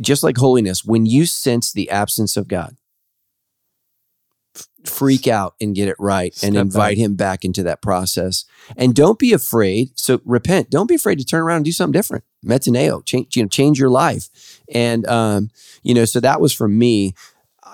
just 0.00 0.22
like 0.22 0.38
holiness, 0.38 0.84
when 0.84 1.04
you 1.04 1.26
sense 1.26 1.72
the 1.72 1.90
absence 1.90 2.36
of 2.36 2.48
God, 2.48 2.76
freak 4.84 5.28
out 5.28 5.54
and 5.60 5.74
get 5.74 5.88
it 5.88 5.96
right 5.98 6.36
and 6.42 6.56
invite 6.56 6.96
back. 6.96 7.04
him 7.04 7.14
back 7.14 7.44
into 7.44 7.62
that 7.62 7.82
process. 7.82 8.44
And 8.76 8.94
don't 8.94 9.18
be 9.18 9.32
afraid. 9.32 9.90
So 9.94 10.20
repent. 10.24 10.70
Don't 10.70 10.86
be 10.88 10.94
afraid 10.94 11.18
to 11.18 11.24
turn 11.24 11.42
around 11.42 11.56
and 11.56 11.64
do 11.64 11.72
something 11.72 11.92
different. 11.92 12.24
Metaneo, 12.44 13.04
change, 13.04 13.36
you 13.36 13.42
know, 13.42 13.48
change 13.48 13.78
your 13.78 13.90
life. 13.90 14.60
And 14.72 15.06
um, 15.06 15.50
you 15.82 15.94
know, 15.94 16.04
so 16.04 16.20
that 16.20 16.40
was 16.40 16.52
for 16.52 16.68
me. 16.68 17.14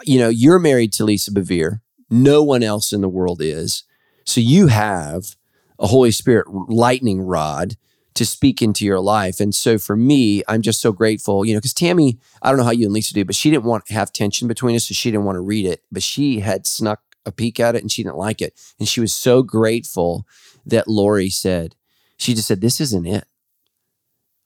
You 0.05 0.19
know, 0.19 0.29
you're 0.29 0.59
married 0.59 0.93
to 0.95 1.05
Lisa 1.05 1.31
Bevere. 1.31 1.81
No 2.11 2.43
one 2.43 2.63
else 2.63 2.93
in 2.93 3.01
the 3.01 3.09
world 3.09 3.41
is. 3.41 3.85
So 4.25 4.41
you 4.41 4.67
have 4.67 5.37
a 5.79 5.87
Holy 5.87 6.11
Spirit 6.11 6.49
lightning 6.49 7.21
rod 7.21 7.77
to 8.17 8.27
speak 8.27 8.61
into 8.63 8.85
your 8.85 9.01
life. 9.01 9.41
And 9.41 9.55
so 9.55 9.79
for 9.79 9.97
me, 9.97 10.43
I'm 10.49 10.63
just 10.63 10.81
so 10.81 10.91
grateful, 10.91 11.45
you 11.45 11.55
know, 11.55 11.59
because 11.59 11.75
Tammy, 11.75 12.19
I 12.43 12.51
don't 12.51 12.59
know 12.59 12.65
how 12.65 12.71
you 12.71 12.87
and 12.87 12.93
Lisa 12.93 13.15
do, 13.15 13.25
but 13.25 13.35
she 13.35 13.51
didn't 13.51 13.65
want 13.65 13.87
to 13.87 13.95
have 13.95 14.13
tension 14.13 14.49
between 14.49 14.75
us. 14.75 14.89
So 14.89 14.95
she 14.95 15.11
didn't 15.11 15.27
want 15.27 15.37
to 15.37 15.41
read 15.41 15.67
it, 15.67 15.83
but 15.93 16.03
she 16.03 16.41
had 16.41 16.67
snuck 16.67 17.01
a 17.25 17.33
peek 17.33 17.61
at 17.61 17.75
it 17.75 17.83
and 17.83 17.93
she 17.93 18.03
didn't 18.03 18.17
like 18.17 18.41
it. 18.41 18.59
And 18.79 18.89
she 18.89 19.01
was 19.01 19.13
so 19.13 19.43
grateful 19.43 20.27
that 20.65 20.89
Lori 20.89 21.29
said, 21.29 21.77
she 22.17 22.35
just 22.35 22.49
said, 22.49 22.61
this 22.61 22.81
isn't 22.81 23.07
it. 23.07 23.27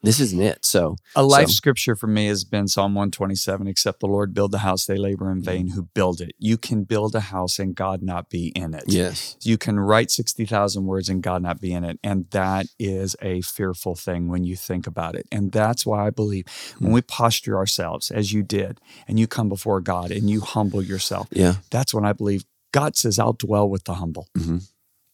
This 0.03 0.19
isn't 0.21 0.41
it. 0.41 0.65
So 0.65 0.97
A 1.15 1.23
life 1.23 1.49
So- 1.49 1.53
scripture 1.55 1.95
for 1.95 2.07
me 2.07 2.27
has 2.27 2.45
been 2.45 2.69
Psalm 2.69 2.95
127 2.95 3.67
except 3.67 4.01
the 4.01 4.07
Lord 4.07 4.33
build 4.33 4.51
the 4.53 4.59
house, 4.59 4.87
they 4.87 4.97
labor 4.97 5.31
in 5.31 5.43
vain 5.43 5.69
who 5.69 5.83
build 5.95 6.21
it. 6.23 6.33
You 6.39 6.57
can 6.57 6.85
build 6.85 7.15
a 7.15 7.21
house 7.21 7.59
and 7.59 7.75
God 7.75 8.03
not 8.03 8.31
be 8.31 8.49
in 8.57 8.73
it. 8.75 8.85
yes. 8.87 9.37
You 9.43 9.59
can 9.59 9.79
write 9.79 10.11
60,000 10.11 10.87
words 10.87 11.09
and 11.11 11.23
God 11.23 11.43
not 11.43 11.61
be 11.61 11.73
in 11.73 11.85
it. 11.85 11.99
And 12.03 12.27
that 12.31 12.67
is 12.79 13.15
a 13.21 13.43
fearful 13.43 13.95
thing 13.95 14.29
when 14.29 14.45
you 14.45 14.57
think 14.57 14.87
about 14.87 15.15
it. 15.17 15.27
And 15.31 15.53
that's 15.53 15.85
why 15.85 16.07
I 16.07 16.11
believe 16.11 16.47
when 16.79 16.93
we 16.93 17.03
posture 17.03 17.57
ourselves 17.59 18.11
as 18.11 18.33
you 18.33 18.43
did 18.43 18.81
and 19.07 19.19
you 19.21 19.27
come 19.27 19.49
before 19.51 19.81
God 19.83 20.11
and 20.11 20.31
you 20.31 20.41
humble 20.41 20.83
yourself, 20.83 21.29
Yeah. 21.31 21.57
that's 21.71 21.93
when 21.93 22.05
I 22.07 22.13
believe 22.15 22.45
God 22.73 22.97
says, 22.97 23.19
I'll 23.19 23.33
dwell 23.33 23.69
with 23.69 23.85
the 23.85 23.95
humble. 23.95 24.29
Mhm. 24.39 24.63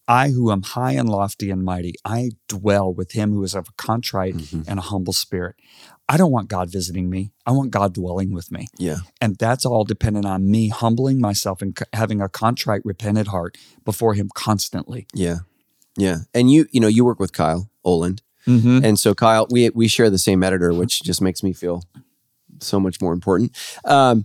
I, 0.07 0.29
who 0.29 0.51
am 0.51 0.61
high 0.61 0.93
and 0.93 1.09
lofty 1.09 1.49
and 1.49 1.63
mighty, 1.63 1.93
I 2.05 2.31
dwell 2.47 2.93
with 2.93 3.11
him 3.11 3.31
who 3.33 3.43
is 3.43 3.53
of 3.55 3.67
a 3.69 3.71
contrite 3.73 4.35
Mhm. 4.37 4.63
and 4.67 4.79
a 4.79 4.83
humble 4.83 5.13
spirit. 5.13 5.55
I 6.09 6.15
don't 6.15 6.31
want 6.31 6.47
God 6.47 6.71
visiting 6.71 7.09
me. 7.09 7.31
I 7.45 7.51
want 7.51 7.71
God 7.71 7.93
dwelling 7.93 8.31
with 8.31 8.49
me. 8.51 8.67
Yeah. 8.77 8.99
And 9.19 9.37
that's 9.37 9.65
all 9.65 9.83
dependent 9.83 10.25
on 10.25 10.49
me 10.49 10.69
humbling 10.69 11.19
myself 11.19 11.61
and 11.61 11.77
c- 11.77 11.83
having 11.91 12.21
a 12.21 12.29
contrite, 12.29 12.81
repentant 12.85 13.27
heart 13.27 13.57
before 13.83 14.13
him 14.13 14.29
constantly. 14.33 15.07
Yeah. 15.13 15.39
Yeah. 15.97 16.19
And 16.33 16.49
you, 16.49 16.67
you 16.71 16.79
know, 16.79 16.87
you 16.87 17.03
work 17.03 17.19
with 17.19 17.33
Kyle 17.33 17.69
Olund. 17.85 18.19
Mm-hmm. 18.47 18.85
And 18.85 18.97
so 18.97 19.13
Kyle, 19.13 19.45
we 19.49 19.69
we 19.71 19.89
share 19.89 20.09
the 20.09 20.17
same 20.17 20.41
editor, 20.43 20.73
which 20.73 21.03
just 21.03 21.21
makes 21.21 21.43
me 21.43 21.51
feel 21.51 21.83
so 22.61 22.79
much 22.79 23.01
more 23.01 23.11
important. 23.11 23.51
Um, 23.83 24.23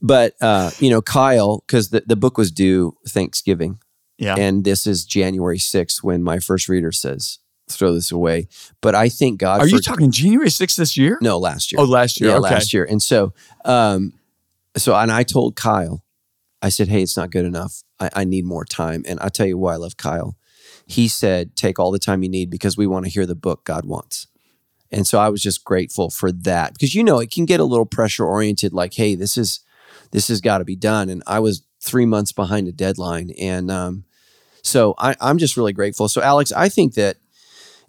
but 0.00 0.34
uh, 0.40 0.70
you 0.78 0.90
know, 0.90 1.02
Kyle, 1.02 1.64
because 1.66 1.88
the, 1.90 2.04
the 2.06 2.14
book 2.14 2.38
was 2.38 2.52
due 2.52 2.96
Thanksgiving 3.08 3.80
Yeah. 4.18 4.36
And 4.36 4.64
this 4.64 4.86
is 4.86 5.04
January 5.04 5.58
6th 5.58 6.02
when 6.02 6.22
my 6.22 6.38
first 6.38 6.68
reader 6.68 6.92
says, 6.92 7.38
throw 7.70 7.94
this 7.94 8.12
away. 8.12 8.48
But 8.80 8.94
I 8.94 9.08
thank 9.08 9.38
God 9.38 9.60
Are 9.60 9.64
for 9.64 9.74
you 9.74 9.80
talking 9.80 10.10
January 10.10 10.48
6th 10.48 10.76
this 10.76 10.96
year? 10.96 11.18
no 11.20 11.38
last 11.38 11.72
year. 11.72 11.80
Oh, 11.80 11.84
last 11.84 12.20
year. 12.20 12.30
yeah, 12.30 12.36
okay. 12.36 12.54
last 12.54 12.72
year. 12.72 12.84
And 12.84 13.02
so, 13.02 13.32
um, 13.64 14.12
so, 14.76 14.94
and 14.94 15.10
I 15.10 15.22
told 15.22 15.56
Kyle, 15.56 16.04
I 16.62 16.68
said, 16.68 16.88
hey, 16.88 17.02
it's 17.02 17.16
not 17.16 17.30
good 17.30 17.44
enough. 17.44 17.82
I, 18.00 18.10
I 18.14 18.24
need 18.24 18.44
more 18.44 18.64
time. 18.64 19.04
And 19.06 19.18
I 19.20 19.28
tell 19.28 19.46
you 19.46 19.58
why 19.58 19.74
I 19.74 19.76
love 19.76 19.96
Kyle. 19.96 20.36
He 20.86 21.08
said, 21.08 21.56
take 21.56 21.78
all 21.78 21.90
the 21.90 21.98
time 21.98 22.22
you 22.22 22.28
need 22.28 22.50
because 22.50 22.76
we 22.76 22.86
want 22.86 23.06
to 23.06 23.10
hear 23.10 23.26
the 23.26 23.34
book 23.34 23.64
God 23.64 23.84
wants. 23.84 24.26
And 24.90 25.06
so 25.06 25.18
I 25.18 25.28
was 25.28 25.42
just 25.42 25.64
grateful 25.64 26.10
for 26.10 26.30
that 26.30 26.72
because 26.72 26.94
you 26.94 27.02
know 27.02 27.18
it 27.18 27.30
can 27.30 27.46
get 27.46 27.60
a 27.60 27.64
little 27.64 27.86
pressure 27.86 28.24
oriented, 28.24 28.72
like, 28.72 28.94
hey, 28.94 29.14
this 29.14 29.36
is 29.36 29.60
this 30.12 30.28
has 30.28 30.40
got 30.40 30.58
to 30.58 30.64
be 30.64 30.76
done. 30.76 31.08
And 31.08 31.22
I 31.26 31.40
was 31.40 31.62
three 31.84 32.06
months 32.06 32.32
behind 32.32 32.66
a 32.66 32.72
deadline, 32.72 33.30
and 33.38 33.70
um, 33.70 34.04
so 34.62 34.94
I, 34.98 35.14
I'm 35.20 35.38
just 35.38 35.56
really 35.56 35.72
grateful. 35.72 36.08
So 36.08 36.22
Alex, 36.22 36.52
I 36.52 36.68
think 36.68 36.94
that 36.94 37.16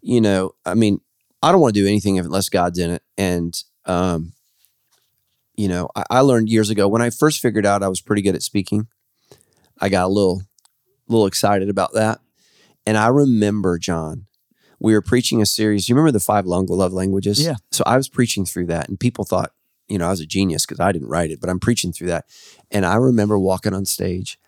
you 0.02 0.22
know, 0.22 0.52
I 0.66 0.74
mean, 0.76 1.02
I 1.42 1.52
don't 1.52 1.62
want 1.62 1.74
to 1.74 1.82
do 1.82 1.88
anything 1.88 2.20
unless 2.20 2.50
God's 2.50 2.80
in 2.80 2.92
it, 2.92 3.04
and 3.18 3.56
um, 3.86 4.34
you 5.56 5.68
know, 5.68 5.90
I, 5.96 6.04
I 6.10 6.20
learned 6.20 6.50
years 6.50 6.70
ago 6.70 6.88
when 6.88 7.02
I 7.02 7.10
first 7.10 7.42
figured 7.42 7.66
out 7.66 7.84
I 7.84 7.88
was 7.88 8.02
pretty 8.02 8.22
good 8.22 8.36
at 8.36 8.44
speaking. 8.44 8.88
I 9.80 9.90
got 9.90 10.06
a 10.06 10.14
little 10.14 10.44
little 11.08 11.28
excited 11.28 11.70
about 11.70 11.94
that, 11.94 12.20
and 12.86 12.98
I 12.98 13.08
remember 13.08 13.78
John 13.78 14.28
we 14.80 14.94
were 14.94 15.02
preaching 15.02 15.42
a 15.42 15.46
series. 15.46 15.88
You 15.90 15.96
remember 15.96 16.12
the 16.12 16.24
five 16.24 16.46
love 16.46 16.94
languages? 16.94 17.44
Yeah. 17.44 17.56
So 17.72 17.84
I 17.88 17.98
was 17.98 18.10
preaching 18.10 18.46
through 18.46 18.68
that, 18.68 18.90
and 18.90 19.00
people 19.00 19.26
thought, 19.26 19.52
you 19.88 19.98
know, 19.98 20.08
I 20.08 20.12
was 20.12 20.22
a 20.22 20.26
genius 20.26 20.66
because 20.66 20.80
I 20.80 20.92
didn't 20.92 21.10
write 21.10 21.32
it, 21.32 21.40
but 21.40 21.50
I'm 21.50 21.60
preaching 21.60 21.92
through 21.92 22.08
that. 22.08 22.26
And 22.72 22.86
I 22.86 22.96
remember 22.96 23.38
walking 23.38 23.74
on 23.74 23.86
stage, 23.86 24.40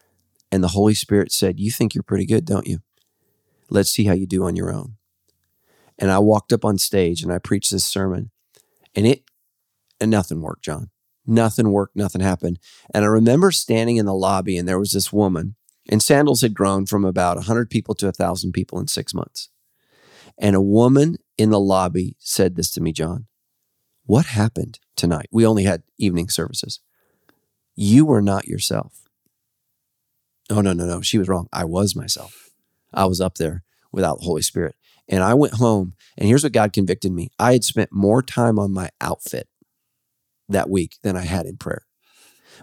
and 0.52 0.64
the 0.64 0.70
Holy 0.70 0.94
Spirit 0.94 1.32
said, 1.32 1.60
You 1.60 1.72
think 1.72 1.94
you're 1.94 2.04
pretty 2.04 2.26
good, 2.26 2.46
don't 2.46 2.68
you? 2.68 2.80
Let's 3.70 3.92
see 3.92 4.06
how 4.06 4.14
you 4.14 4.26
do 4.26 4.46
on 4.46 4.56
your 4.56 4.72
own. 4.72 4.96
And 6.00 6.12
I 6.12 6.20
walked 6.20 6.54
up 6.54 6.64
on 6.64 6.78
stage 6.78 7.24
and 7.24 7.32
I 7.32 7.40
preached 7.40 7.72
this 7.72 7.86
sermon, 7.86 8.32
and 8.96 9.06
it, 9.06 9.24
and 10.00 10.12
nothing 10.12 10.42
worked, 10.42 10.64
John. 10.64 10.90
Nothing 11.26 11.72
worked, 11.72 11.96
nothing 11.96 12.22
happened. 12.22 12.60
And 12.94 13.04
I 13.04 13.08
remember 13.08 13.52
standing 13.52 13.98
in 13.98 14.06
the 14.06 14.14
lobby, 14.14 14.58
and 14.58 14.68
there 14.68 14.80
was 14.80 14.92
this 14.92 15.12
woman, 15.12 15.56
and 15.90 16.02
Sandals 16.02 16.42
had 16.42 16.54
grown 16.54 16.86
from 16.86 17.04
about 17.04 17.38
100 17.38 17.70
people 17.70 17.96
to 17.96 18.06
1,000 18.06 18.52
people 18.54 18.80
in 18.80 18.88
six 18.88 19.14
months. 19.14 19.50
And 20.38 20.56
a 20.56 20.62
woman 20.62 21.18
in 21.38 21.50
the 21.50 21.60
lobby 21.60 22.16
said 22.20 22.56
this 22.56 22.72
to 22.72 22.82
me, 22.82 22.92
John. 22.92 23.28
What 24.06 24.28
happened 24.28 24.80
tonight? 24.98 25.28
We 25.32 25.46
only 25.46 25.64
had 25.64 25.84
evening 25.98 26.30
services. 26.30 26.80
You 27.76 28.06
were 28.06 28.22
not 28.22 28.48
yourself. 28.48 29.04
Oh, 30.50 30.62
no, 30.62 30.74
no, 30.74 30.86
no. 30.86 31.02
She 31.02 31.18
was 31.18 31.28
wrong. 31.28 31.48
I 31.52 31.66
was 31.66 31.96
myself. 31.96 32.50
I 32.94 33.06
was 33.06 33.22
up 33.22 33.36
there 33.36 33.64
without 33.92 34.20
the 34.20 34.26
Holy 34.26 34.42
Spirit. 34.42 34.76
And 35.10 35.24
I 35.24 35.34
went 35.34 35.54
home, 35.56 35.94
and 36.18 36.28
here's 36.28 36.44
what 36.44 36.52
God 36.52 36.74
convicted 36.74 37.12
me 37.12 37.30
I 37.40 37.54
had 37.54 37.64
spent 37.64 37.94
more 37.94 38.22
time 38.22 38.60
on 38.60 38.74
my 38.74 38.90
outfit 39.00 39.48
that 40.50 40.70
week 40.70 40.98
than 41.04 41.16
I 41.16 41.24
had 41.24 41.46
in 41.46 41.58
prayer. 41.58 41.86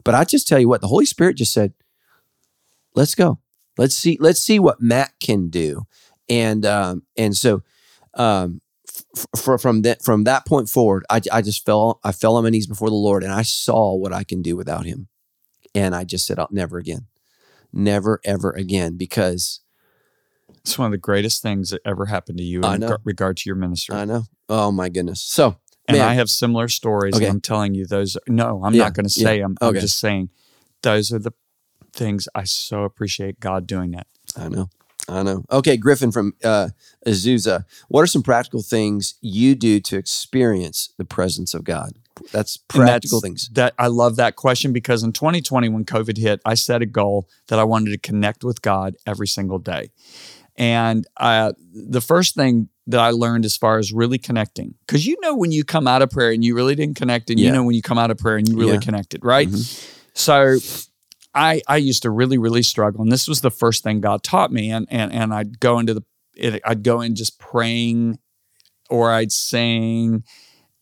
But 0.05 0.15
I 0.15 0.25
just 0.25 0.47
tell 0.49 0.59
you 0.59 0.69
what, 0.69 0.81
the 0.81 0.89
Holy 0.89 1.07
Spirit 1.07 1.37
just 1.37 1.53
said, 1.53 1.73
let's 2.95 3.15
go. 3.15 3.39
Let's 3.79 3.97
see, 3.97 4.19
let's 4.21 4.41
see 4.41 4.59
what 4.59 4.81
Matt 4.81 5.13
can 5.21 5.49
do 5.49 5.87
and 6.29 6.65
um, 6.65 7.03
and 7.17 7.37
so 7.37 7.63
um, 8.15 8.61
f- 9.17 9.61
from 9.61 9.83
that 9.83 10.03
from 10.03 10.25
that 10.25 10.47
point 10.47 10.69
forward, 10.69 11.05
I, 11.11 11.21
I 11.33 11.43
just 11.43 11.65
fell 11.65 12.01
I 12.05 12.13
fell 12.13 12.37
on 12.37 12.45
my 12.45 12.51
knees 12.51 12.67
before 12.67 12.89
the 12.89 12.95
Lord, 12.95 13.23
and 13.23 13.33
I 13.33 13.43
saw 13.43 13.95
what 13.95 14.13
I 14.13 14.25
can 14.25 14.43
do 14.43 14.57
without 14.57 14.87
Him, 14.87 15.09
and 15.75 15.95
I 15.95 16.05
just 16.05 16.27
said, 16.27 16.39
"I'll 16.39 16.49
never 16.51 16.79
again, 16.79 17.07
never 17.73 18.21
ever 18.25 18.51
again," 18.51 18.97
because 18.97 19.61
it's 20.61 20.79
one 20.79 20.87
of 20.87 20.93
the 20.93 20.99
greatest 20.99 21.43
things 21.43 21.71
that 21.71 21.81
ever 21.85 22.07
happened 22.07 22.39
to 22.39 22.45
you 22.45 22.63
in 22.65 22.81
reg- 22.81 23.01
regard 23.05 23.37
to 23.39 23.49
your 23.49 23.57
ministry. 23.57 23.97
I 23.97 24.05
know. 24.05 24.25
Oh 24.49 24.73
my 24.73 24.89
goodness. 24.89 25.21
So 25.23 25.57
and 25.87 25.99
man, 25.99 26.09
I 26.09 26.15
have 26.15 26.31
similar 26.31 26.69
stories. 26.69 27.15
Okay. 27.17 27.27
I'm 27.27 27.41
telling 27.41 27.75
you, 27.75 27.87
those. 27.87 28.17
No, 28.27 28.63
I'm 28.65 28.75
Yeah, 28.75 28.85
not 28.85 28.95
going 28.95 29.05
to 29.05 29.11
say 29.11 29.41
them. 29.41 29.57
I'm 29.61 29.71
okay. 29.71 29.81
just 29.81 29.99
saying 29.99 30.31
those 30.83 31.13
are 31.13 31.19
the 31.19 31.33
things 31.93 32.29
I 32.35 32.45
so 32.45 32.85
appreciate 32.85 33.41
God 33.41 33.67
doing 33.67 33.93
that. 33.93 34.07
I 34.37 34.49
know. 34.49 34.69
I 35.09 35.23
know. 35.23 35.45
Okay, 35.51 35.77
Griffin 35.77 36.11
from 36.13 36.35
uh, 36.43 36.69
Azusa. 37.07 37.65
What 37.89 38.01
are 38.03 38.07
some 38.07 38.23
practical 38.23 38.63
things 38.63 39.15
you 39.21 39.55
do 39.55 39.79
to 39.81 39.97
experience 39.99 40.95
the 40.97 41.05
presence 41.05 41.53
of 41.53 41.63
God? 41.65 41.93
That's 42.33 42.57
practical 42.57 43.21
that's- 43.21 43.23
things. 43.23 43.49
That 43.53 43.75
I 43.79 43.89
love 43.89 44.17
that 44.17 44.37
question 44.37 44.73
because 44.73 45.03
in 45.03 45.13
2020, 45.13 45.69
when 45.69 45.85
COVID 45.85 46.17
hit, 46.17 46.41
I 46.45 46.55
set 46.55 46.81
a 46.81 46.87
goal 46.87 47.29
that 47.49 47.59
I 47.59 47.65
wanted 47.65 47.91
to 47.91 47.99
connect 47.99 48.45
with 48.45 48.63
God 48.63 48.97
every 49.07 49.27
single 49.27 49.59
day. 49.59 49.91
And 50.57 51.07
uh, 51.17 51.53
the 51.75 52.01
first 52.01 52.35
thing 52.37 52.69
that 52.87 53.01
I 53.01 53.11
learned 53.11 53.45
as 53.45 53.57
far 53.57 53.79
as 53.79 53.93
really 53.93 54.19
connecting, 54.19 54.75
because 54.87 55.05
you 55.07 55.17
know 55.21 55.35
when 55.35 55.51
you 55.51 55.65
come 55.65 55.89
out 55.89 56.01
of 56.01 56.11
prayer 56.11 56.31
and 56.31 56.45
you 56.45 56.55
really 56.55 56.77
didn't 56.77 56.97
connect, 56.97 57.29
and 57.31 57.41
you 57.41 57.51
know 57.51 57.65
when 57.65 57.75
you 57.75 57.83
come 57.83 57.99
out 57.99 58.11
of 58.13 58.19
prayer 58.19 58.37
and 58.37 58.49
you 58.49 58.57
really 58.57 58.75
Yeah. 58.75 58.79
connected, 58.81 59.25
right? 59.25 59.49
Mhm. 59.49 59.91
So 60.15 60.59
I 61.35 61.63
I 61.69 61.77
used 61.77 62.03
to 62.03 62.11
really 62.11 62.39
really 62.39 62.63
struggle, 62.63 63.03
and 63.03 63.11
this 63.13 63.27
was 63.29 63.41
the 63.41 63.51
first 63.51 63.83
thing 63.83 64.01
God 64.01 64.23
taught 64.23 64.53
me, 64.53 64.71
and 64.71 64.87
and 64.91 65.13
and 65.13 65.35
I'd 65.35 65.61
go 65.61 65.79
into 65.79 65.95
the 65.95 66.03
it, 66.37 66.61
I'd 66.65 66.83
go 66.83 67.01
in 67.01 67.15
just 67.15 67.39
praying, 67.39 68.19
or 68.91 69.11
I'd 69.13 69.33
sing, 69.33 70.25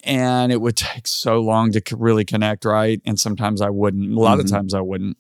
and 0.05 0.53
it 0.53 0.61
would 0.61 0.77
take 0.77 1.07
so 1.07 1.41
long 1.41 1.73
to 1.73 1.83
really 1.97 2.25
connect, 2.25 2.65
right? 2.65 3.01
And 3.05 3.19
sometimes 3.21 3.61
I 3.61 3.71
wouldn't. 3.71 4.13
A 4.13 4.21
lot 4.21 4.41
of 4.41 4.47
Mhm. 4.47 4.51
times 4.51 4.75
I 4.75 4.81
wouldn't. 4.81 5.17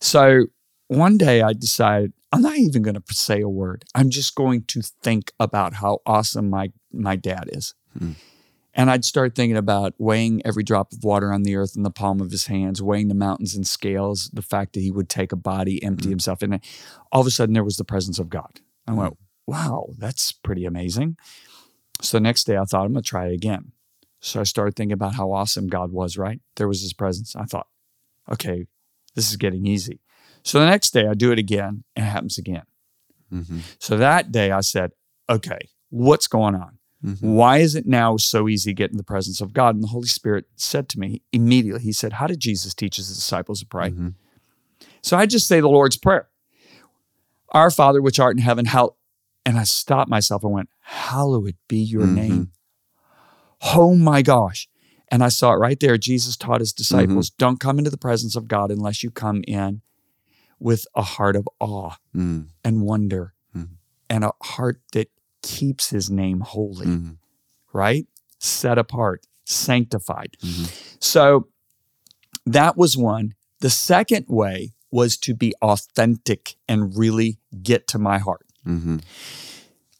So 0.00 0.46
one 0.88 1.18
day 1.18 1.42
I 1.42 1.52
decided 1.52 2.12
I'm 2.32 2.42
not 2.42 2.58
even 2.58 2.82
going 2.82 2.96
to 2.96 3.02
say 3.14 3.40
a 3.40 3.48
word. 3.48 3.84
I'm 3.94 4.10
just 4.10 4.34
going 4.34 4.64
to 4.64 4.82
think 4.82 5.32
about 5.40 5.74
how 5.74 6.00
awesome 6.06 6.50
my 6.50 6.72
my 6.92 7.16
dad 7.16 7.48
is. 7.52 7.74
Hmm. 7.98 8.12
And 8.78 8.90
I'd 8.90 9.06
start 9.06 9.34
thinking 9.34 9.56
about 9.56 9.94
weighing 9.96 10.42
every 10.44 10.62
drop 10.62 10.92
of 10.92 11.02
water 11.02 11.32
on 11.32 11.44
the 11.44 11.56
earth 11.56 11.76
in 11.76 11.82
the 11.82 11.90
palm 11.90 12.20
of 12.20 12.30
his 12.30 12.46
hands, 12.46 12.82
weighing 12.82 13.08
the 13.08 13.14
mountains 13.14 13.56
in 13.56 13.64
scales, 13.64 14.30
the 14.34 14.42
fact 14.42 14.74
that 14.74 14.80
he 14.80 14.90
would 14.90 15.08
take 15.08 15.32
a 15.32 15.36
body, 15.36 15.82
empty 15.82 16.08
Mhm. 16.08 16.10
himself 16.10 16.42
And. 16.42 16.60
All 17.10 17.22
of 17.22 17.26
a 17.26 17.30
sudden, 17.30 17.54
there 17.54 17.64
was 17.64 17.78
the 17.78 17.84
presence 17.84 18.18
of 18.18 18.28
God. 18.28 18.60
I 18.86 18.92
went, 18.92 19.16
wow, 19.46 19.94
that's 19.96 20.30
pretty 20.32 20.66
amazing. 20.66 21.16
So 22.02 22.18
the 22.18 22.20
next 22.20 22.44
day, 22.44 22.58
I 22.58 22.64
thought, 22.64 22.84
I'm 22.84 22.92
going 22.92 23.02
to 23.02 23.08
try 23.08 23.28
it 23.28 23.32
again. 23.34 23.72
So 24.20 24.40
I 24.40 24.44
started 24.44 24.76
thinking 24.76 24.92
about 24.92 25.14
how 25.14 25.32
awesome 25.32 25.68
God 25.68 25.90
was, 25.90 26.18
right? 26.18 26.40
There 26.56 26.68
was 26.68 26.82
his 26.82 26.92
presence. 26.92 27.34
I 27.34 27.44
thought, 27.44 27.68
okay, 28.30 28.66
this 29.14 29.30
is 29.30 29.36
getting 29.36 29.66
easy. 29.66 30.00
So 30.42 30.60
the 30.60 30.66
next 30.66 30.90
day, 30.92 31.06
I 31.06 31.14
do 31.14 31.32
it 31.32 31.38
again, 31.38 31.84
and 31.96 32.04
it 32.04 32.08
happens 32.10 32.36
again. 32.36 32.64
Mhm. 33.32 33.60
So 33.80 33.96
that 33.96 34.30
day, 34.30 34.50
I 34.50 34.60
said, 34.60 34.92
okay, 35.30 35.58
what's 35.88 36.26
going 36.26 36.54
on? 36.54 36.78
Mhm. 37.06 37.20
Why 37.20 37.58
is 37.58 37.74
it 37.76 37.86
now 37.86 38.16
so 38.16 38.48
easy 38.48 38.70
to 38.70 38.74
get 38.74 38.90
in 38.90 38.96
the 38.96 39.04
presence 39.04 39.40
of 39.40 39.52
God? 39.52 39.74
And 39.76 39.84
the 39.84 39.88
Holy 39.88 40.08
Spirit 40.08 40.46
said 40.56 40.88
to 40.90 40.98
me 40.98 41.22
immediately, 41.32 41.82
He 41.82 41.92
said, 41.92 42.14
How 42.14 42.26
did 42.26 42.40
Jesus 42.40 42.74
teach 42.74 42.96
His 42.96 43.08
disciples 43.14 43.60
to 43.60 43.66
pray? 43.66 43.90
Mhm. 43.90 44.14
So 45.02 45.16
I 45.16 45.26
just 45.26 45.46
say 45.46 45.60
the 45.60 45.68
Lord's 45.68 45.96
Prayer 45.96 46.28
Our 47.50 47.70
Father, 47.70 48.02
which 48.02 48.18
art 48.18 48.36
in 48.36 48.42
heaven, 48.42 48.66
how. 48.66 48.96
And 49.44 49.56
I 49.56 49.62
stopped 49.62 50.10
myself 50.10 50.42
and 50.42 50.52
went, 50.52 50.68
Hallowed 50.80 51.54
be 51.68 51.78
your 51.78 52.02
Mhm. 52.06 52.14
name. 52.14 52.50
Oh 53.74 53.94
my 53.94 54.22
gosh. 54.22 54.68
And 55.08 55.22
I 55.22 55.28
saw 55.28 55.52
it 55.52 55.56
right 55.58 55.78
there. 55.78 55.96
Jesus 55.96 56.36
taught 56.36 56.58
his 56.60 56.72
disciples, 56.72 57.30
don't 57.30 57.60
come 57.60 57.78
into 57.78 57.90
the 57.90 57.96
presence 57.96 58.34
of 58.34 58.48
God 58.48 58.72
unless 58.72 59.04
you 59.04 59.10
come 59.12 59.44
in 59.46 59.82
with 60.58 60.86
a 60.96 61.02
heart 61.02 61.36
of 61.36 61.48
awe 61.60 61.92
Mm. 62.14 62.48
and 62.64 62.82
wonder 62.82 63.34
Mhm. 63.54 63.76
and 64.10 64.24
a 64.24 64.32
heart 64.42 64.80
that 64.92 65.08
keeps 65.46 65.90
his 65.90 66.10
name 66.10 66.40
holy 66.40 66.86
Mhm. 66.86 67.16
right? 67.72 68.06
Set 68.38 68.78
apart, 68.78 69.26
sanctified. 69.44 70.36
Mhm. 70.42 70.70
So 71.00 71.48
that 72.44 72.76
was 72.76 72.96
one. 72.96 73.34
The 73.60 73.70
second 73.70 74.26
way 74.28 74.72
was 74.90 75.16
to 75.18 75.34
be 75.34 75.52
authentic 75.62 76.56
and 76.68 76.96
really 76.96 77.38
get 77.62 77.86
to 77.88 77.98
my 77.98 78.18
heart. 78.18 78.46
Mhm. 78.66 79.02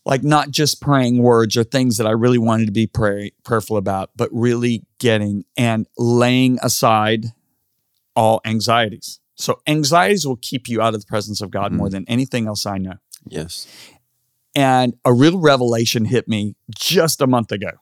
Like 0.04 0.22
not 0.22 0.50
just 0.50 0.80
praying 0.80 1.18
words 1.18 1.56
or 1.56 1.64
things 1.64 1.96
that 1.96 2.06
I 2.06 2.12
really 2.12 2.38
wanted 2.38 2.66
to 2.66 2.72
be 2.72 2.87
pray, 2.87 3.32
prayerful 3.42 3.76
about, 3.76 4.11
but 4.16 4.28
really 4.32 4.85
getting 4.98 5.44
and 5.56 5.87
laying 5.98 6.59
aside 6.62 7.32
all 8.14 8.40
anxieties. 8.44 9.18
So 9.35 9.61
anxieties 9.66 10.26
will 10.26 10.37
keep 10.40 10.68
you 10.68 10.80
out 10.80 10.94
of 10.94 11.00
the 11.00 11.06
presence 11.06 11.40
of 11.40 11.50
God 11.50 11.72
more 11.72 11.90
than 11.90 12.04
anything 12.09 12.46
else 12.46 12.64
I 12.64 12.78
know. 12.78 12.94
Yes. 13.28 13.66
And 14.57 14.95
a 15.05 15.12
real 15.12 15.38
revelation 15.38 16.07
hit 16.07 16.27
me 16.27 16.57
just 16.75 17.21
a 17.21 17.27
month 17.27 17.53
ago. 17.53 17.73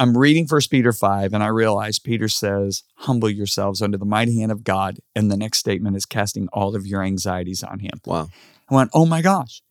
I'm 0.00 0.16
reading 0.16 0.46
First 0.46 0.70
Peter 0.70 0.90
5, 0.90 1.34
and 1.34 1.44
I 1.44 1.48
realize 1.48 1.98
Peter 1.98 2.28
says, 2.28 2.82
Humble 2.94 3.28
yourselves 3.28 3.82
under 3.82 3.98
the 3.98 4.06
mighty 4.06 4.40
hand 4.40 4.50
of 4.50 4.64
God. 4.64 5.00
And 5.14 5.30
the 5.30 5.36
next 5.36 5.58
statement 5.58 5.94
is 5.94 6.06
casting 6.06 6.48
all 6.50 6.74
of 6.74 6.86
your 6.86 7.02
anxieties 7.02 7.62
on 7.62 7.80
him. 7.80 8.00
Wow. 8.06 8.30
I 8.70 8.74
went, 8.74 8.90
Oh 8.94 9.04
my 9.04 9.20
gosh. 9.20 9.62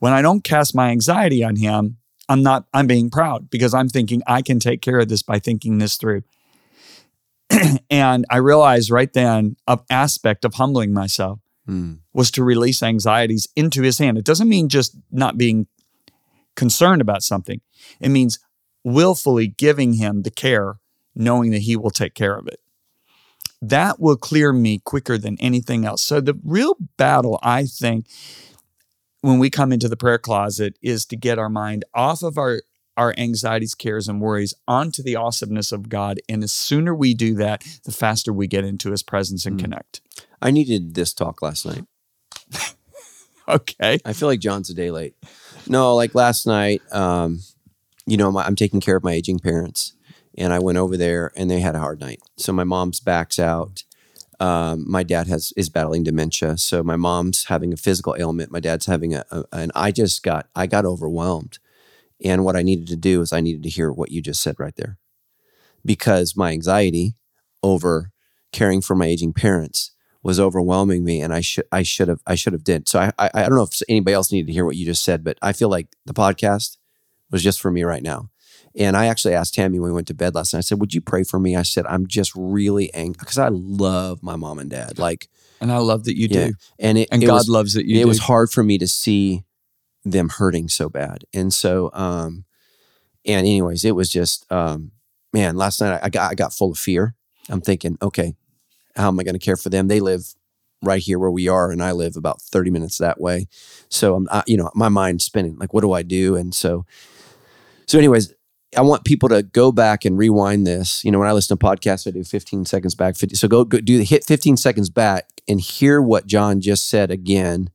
When 0.00 0.12
I 0.12 0.20
don't 0.20 0.44
cast 0.44 0.74
my 0.74 0.90
anxiety 0.90 1.42
on 1.42 1.56
him, 1.56 1.96
I'm 2.28 2.42
not, 2.42 2.66
I'm 2.74 2.86
being 2.86 3.08
proud 3.08 3.48
because 3.48 3.72
I'm 3.72 3.88
thinking 3.88 4.22
I 4.26 4.42
can 4.42 4.60
take 4.60 4.82
care 4.82 5.00
of 5.00 5.08
this 5.08 5.22
by 5.22 5.38
thinking 5.38 5.78
this 5.78 5.96
through. 5.96 6.22
and 7.90 8.26
I 8.28 8.36
realized 8.36 8.90
right 8.90 9.12
then, 9.12 9.56
an 9.66 9.78
aspect 9.88 10.44
of 10.44 10.54
humbling 10.54 10.92
myself 10.92 11.40
was 12.12 12.30
to 12.32 12.42
release 12.42 12.82
anxieties 12.82 13.46
into 13.54 13.82
his 13.82 13.98
hand. 13.98 14.18
It 14.18 14.24
doesn't 14.24 14.48
mean 14.48 14.68
just 14.68 14.96
not 15.12 15.38
being 15.38 15.66
concerned 16.56 17.00
about 17.00 17.22
something. 17.22 17.60
It 18.00 18.08
means 18.08 18.40
willfully 18.82 19.46
giving 19.46 19.94
him 19.94 20.22
the 20.22 20.30
care, 20.32 20.78
knowing 21.14 21.50
that 21.52 21.62
he 21.62 21.76
will 21.76 21.90
take 21.90 22.14
care 22.14 22.36
of 22.36 22.48
it. 22.48 22.60
That 23.62 24.00
will 24.00 24.16
clear 24.16 24.52
me 24.52 24.80
quicker 24.84 25.16
than 25.18 25.36
anything 25.38 25.84
else. 25.84 26.02
So 26.02 26.20
the 26.20 26.38
real 26.42 26.76
battle, 26.96 27.38
I 27.42 27.66
think, 27.66 28.06
when 29.20 29.38
we 29.38 29.50
come 29.50 29.70
into 29.70 29.88
the 29.88 29.96
prayer 29.98 30.18
closet 30.18 30.76
is 30.82 31.04
to 31.06 31.16
get 31.16 31.38
our 31.38 31.50
mind 31.50 31.84
off 31.94 32.22
of 32.22 32.38
our 32.38 32.62
our 32.96 33.14
anxieties, 33.16 33.74
cares, 33.74 34.08
and 34.08 34.20
worries 34.20 34.52
onto 34.68 35.02
the 35.02 35.16
awesomeness 35.16 35.72
of 35.72 35.88
God. 35.88 36.20
And 36.28 36.42
the 36.42 36.48
sooner 36.48 36.94
we 36.94 37.14
do 37.14 37.34
that, 37.36 37.64
the 37.84 37.92
faster 37.92 38.30
we 38.30 38.46
get 38.46 38.64
into 38.64 38.90
his 38.90 39.02
presence 39.02 39.46
and 39.46 39.56
Mm. 39.56 39.60
connect. 39.62 40.02
I 40.42 40.50
needed 40.50 40.94
this 40.94 41.12
talk 41.12 41.42
last 41.42 41.66
night. 41.66 41.84
Okay. 43.48 43.98
I 44.04 44.12
feel 44.12 44.28
like 44.28 44.40
John's 44.40 44.70
a 44.70 44.74
day 44.74 44.90
late. 44.90 45.16
No, 45.66 45.96
like 45.96 46.14
last 46.14 46.46
night, 46.46 46.82
um, 46.92 47.40
you 48.06 48.16
know, 48.16 48.30
my, 48.30 48.44
I'm 48.44 48.54
taking 48.54 48.80
care 48.80 48.96
of 48.96 49.02
my 49.02 49.12
aging 49.12 49.40
parents, 49.40 49.94
and 50.38 50.52
I 50.52 50.60
went 50.60 50.78
over 50.78 50.96
there, 50.96 51.32
and 51.36 51.50
they 51.50 51.60
had 51.60 51.74
a 51.74 51.80
hard 51.80 52.00
night. 52.00 52.20
So 52.36 52.52
my 52.52 52.64
mom's 52.64 53.00
backs 53.00 53.38
out. 53.38 53.82
Um, 54.38 54.84
my 54.88 55.02
dad 55.02 55.26
has 55.26 55.52
is 55.56 55.68
battling 55.68 56.04
dementia, 56.04 56.56
so 56.58 56.82
my 56.82 56.96
mom's 56.96 57.44
having 57.44 57.72
a 57.72 57.76
physical 57.76 58.16
ailment. 58.18 58.52
My 58.52 58.60
dad's 58.60 58.86
having 58.86 59.14
a, 59.14 59.24
a 59.30 59.44
and 59.52 59.72
I 59.74 59.90
just 59.90 60.22
got 60.22 60.46
I 60.56 60.66
got 60.66 60.86
overwhelmed, 60.86 61.58
and 62.24 62.44
what 62.44 62.56
I 62.56 62.62
needed 62.62 62.86
to 62.88 62.96
do 62.96 63.20
is 63.20 63.32
I 63.32 63.40
needed 63.40 63.64
to 63.64 63.68
hear 63.68 63.92
what 63.92 64.12
you 64.12 64.22
just 64.22 64.42
said 64.42 64.56
right 64.58 64.76
there, 64.76 64.96
because 65.84 66.36
my 66.36 66.52
anxiety 66.52 67.16
over 67.62 68.12
caring 68.52 68.80
for 68.80 68.94
my 68.94 69.06
aging 69.06 69.32
parents 69.34 69.90
was 70.22 70.38
overwhelming 70.38 71.02
me 71.04 71.20
and 71.22 71.32
I 71.32 71.40
should 71.40 71.64
I 71.72 71.82
should 71.82 72.08
have 72.08 72.20
I 72.26 72.34
should 72.34 72.52
have 72.52 72.64
did. 72.64 72.88
So 72.88 72.98
I, 73.00 73.12
I 73.18 73.30
I 73.34 73.40
don't 73.42 73.54
know 73.56 73.62
if 73.62 73.80
anybody 73.88 74.14
else 74.14 74.30
needed 74.32 74.46
to 74.48 74.52
hear 74.52 74.64
what 74.66 74.76
you 74.76 74.84
just 74.84 75.04
said, 75.04 75.24
but 75.24 75.38
I 75.42 75.52
feel 75.52 75.68
like 75.70 75.88
the 76.04 76.12
podcast 76.14 76.76
was 77.30 77.42
just 77.42 77.60
for 77.60 77.70
me 77.70 77.82
right 77.84 78.02
now. 78.02 78.28
And 78.76 78.96
I 78.96 79.06
actually 79.06 79.34
asked 79.34 79.54
Tammy 79.54 79.78
when 79.80 79.90
we 79.90 79.94
went 79.94 80.06
to 80.08 80.14
bed 80.14 80.34
last 80.34 80.52
night. 80.52 80.58
I 80.58 80.62
said, 80.62 80.78
"Would 80.80 80.94
you 80.94 81.00
pray 81.00 81.24
for 81.24 81.40
me?" 81.40 81.56
I 81.56 81.62
said, 81.62 81.86
"I'm 81.86 82.06
just 82.06 82.32
really 82.36 82.92
angry 82.94 83.16
because 83.18 83.38
I 83.38 83.48
love 83.48 84.22
my 84.22 84.36
mom 84.36 84.58
and 84.60 84.70
dad. 84.70 84.96
Like, 84.98 85.28
And 85.60 85.72
I 85.72 85.78
love 85.78 86.04
that 86.04 86.16
you 86.16 86.28
yeah, 86.30 86.48
do. 86.48 86.54
and 86.78 86.96
it 86.98 87.08
And 87.10 87.22
it 87.22 87.26
God 87.26 87.34
was, 87.34 87.48
loves 87.48 87.74
that 87.74 87.86
you 87.86 87.98
it 87.98 88.02
do. 88.02 88.08
was 88.08 88.20
hard 88.20 88.50
for 88.50 88.62
me 88.62 88.78
to 88.78 88.86
see 88.86 89.44
them 90.04 90.28
hurting 90.28 90.68
so 90.68 90.88
bad. 90.88 91.24
And 91.34 91.52
so, 91.52 91.90
um, 91.94 92.44
and 93.26 93.40
anyways, 93.40 93.84
it 93.84 93.94
was 93.96 94.08
just, 94.10 94.50
um, 94.52 94.92
man, 95.32 95.56
last 95.56 95.80
night 95.80 95.98
I 96.02 96.08
got, 96.08 96.30
I 96.30 96.34
got 96.34 96.52
full 96.52 96.70
of 96.72 96.78
fear. 96.78 97.16
I'm 97.48 97.60
thinking, 97.60 97.98
okay, 98.00 98.34
how 98.96 99.08
am 99.08 99.20
I 99.20 99.24
going 99.24 99.34
to 99.34 99.44
care 99.44 99.56
for 99.56 99.68
them? 99.68 99.88
They 99.88 100.00
live 100.00 100.34
right 100.82 101.02
here 101.02 101.18
where 101.18 101.30
we 101.30 101.48
are, 101.48 101.70
and 101.70 101.82
I 101.82 101.92
live 101.92 102.16
about 102.16 102.40
30 102.40 102.70
minutes 102.70 102.98
that 102.98 103.20
way. 103.20 103.46
So 103.88 104.14
I'm, 104.14 104.28
I, 104.30 104.42
you 104.46 104.56
know, 104.56 104.70
my 104.74 104.88
mind's 104.88 105.24
spinning. 105.24 105.56
Like, 105.58 105.74
what 105.74 105.82
do 105.82 105.92
I 105.92 106.02
do? 106.02 106.36
And 106.36 106.54
so, 106.54 106.84
so 107.86 107.98
anyways, 107.98 108.34
I 108.76 108.82
want 108.82 109.04
people 109.04 109.28
to 109.30 109.42
go 109.42 109.72
back 109.72 110.04
and 110.04 110.16
rewind 110.16 110.66
this. 110.66 111.04
You 111.04 111.10
know, 111.10 111.18
when 111.18 111.28
I 111.28 111.32
listen 111.32 111.56
to 111.56 111.64
podcasts, 111.64 112.06
I 112.06 112.12
do 112.12 112.22
15 112.22 112.64
seconds 112.64 112.94
back. 112.94 113.16
50, 113.16 113.34
so 113.34 113.48
go, 113.48 113.64
go 113.64 113.80
do 113.80 113.98
hit 114.00 114.24
15 114.24 114.56
seconds 114.56 114.88
back 114.88 115.28
and 115.48 115.60
hear 115.60 116.00
what 116.00 116.26
John 116.26 116.60
just 116.60 116.88
said 116.88 117.10
again, 117.10 117.70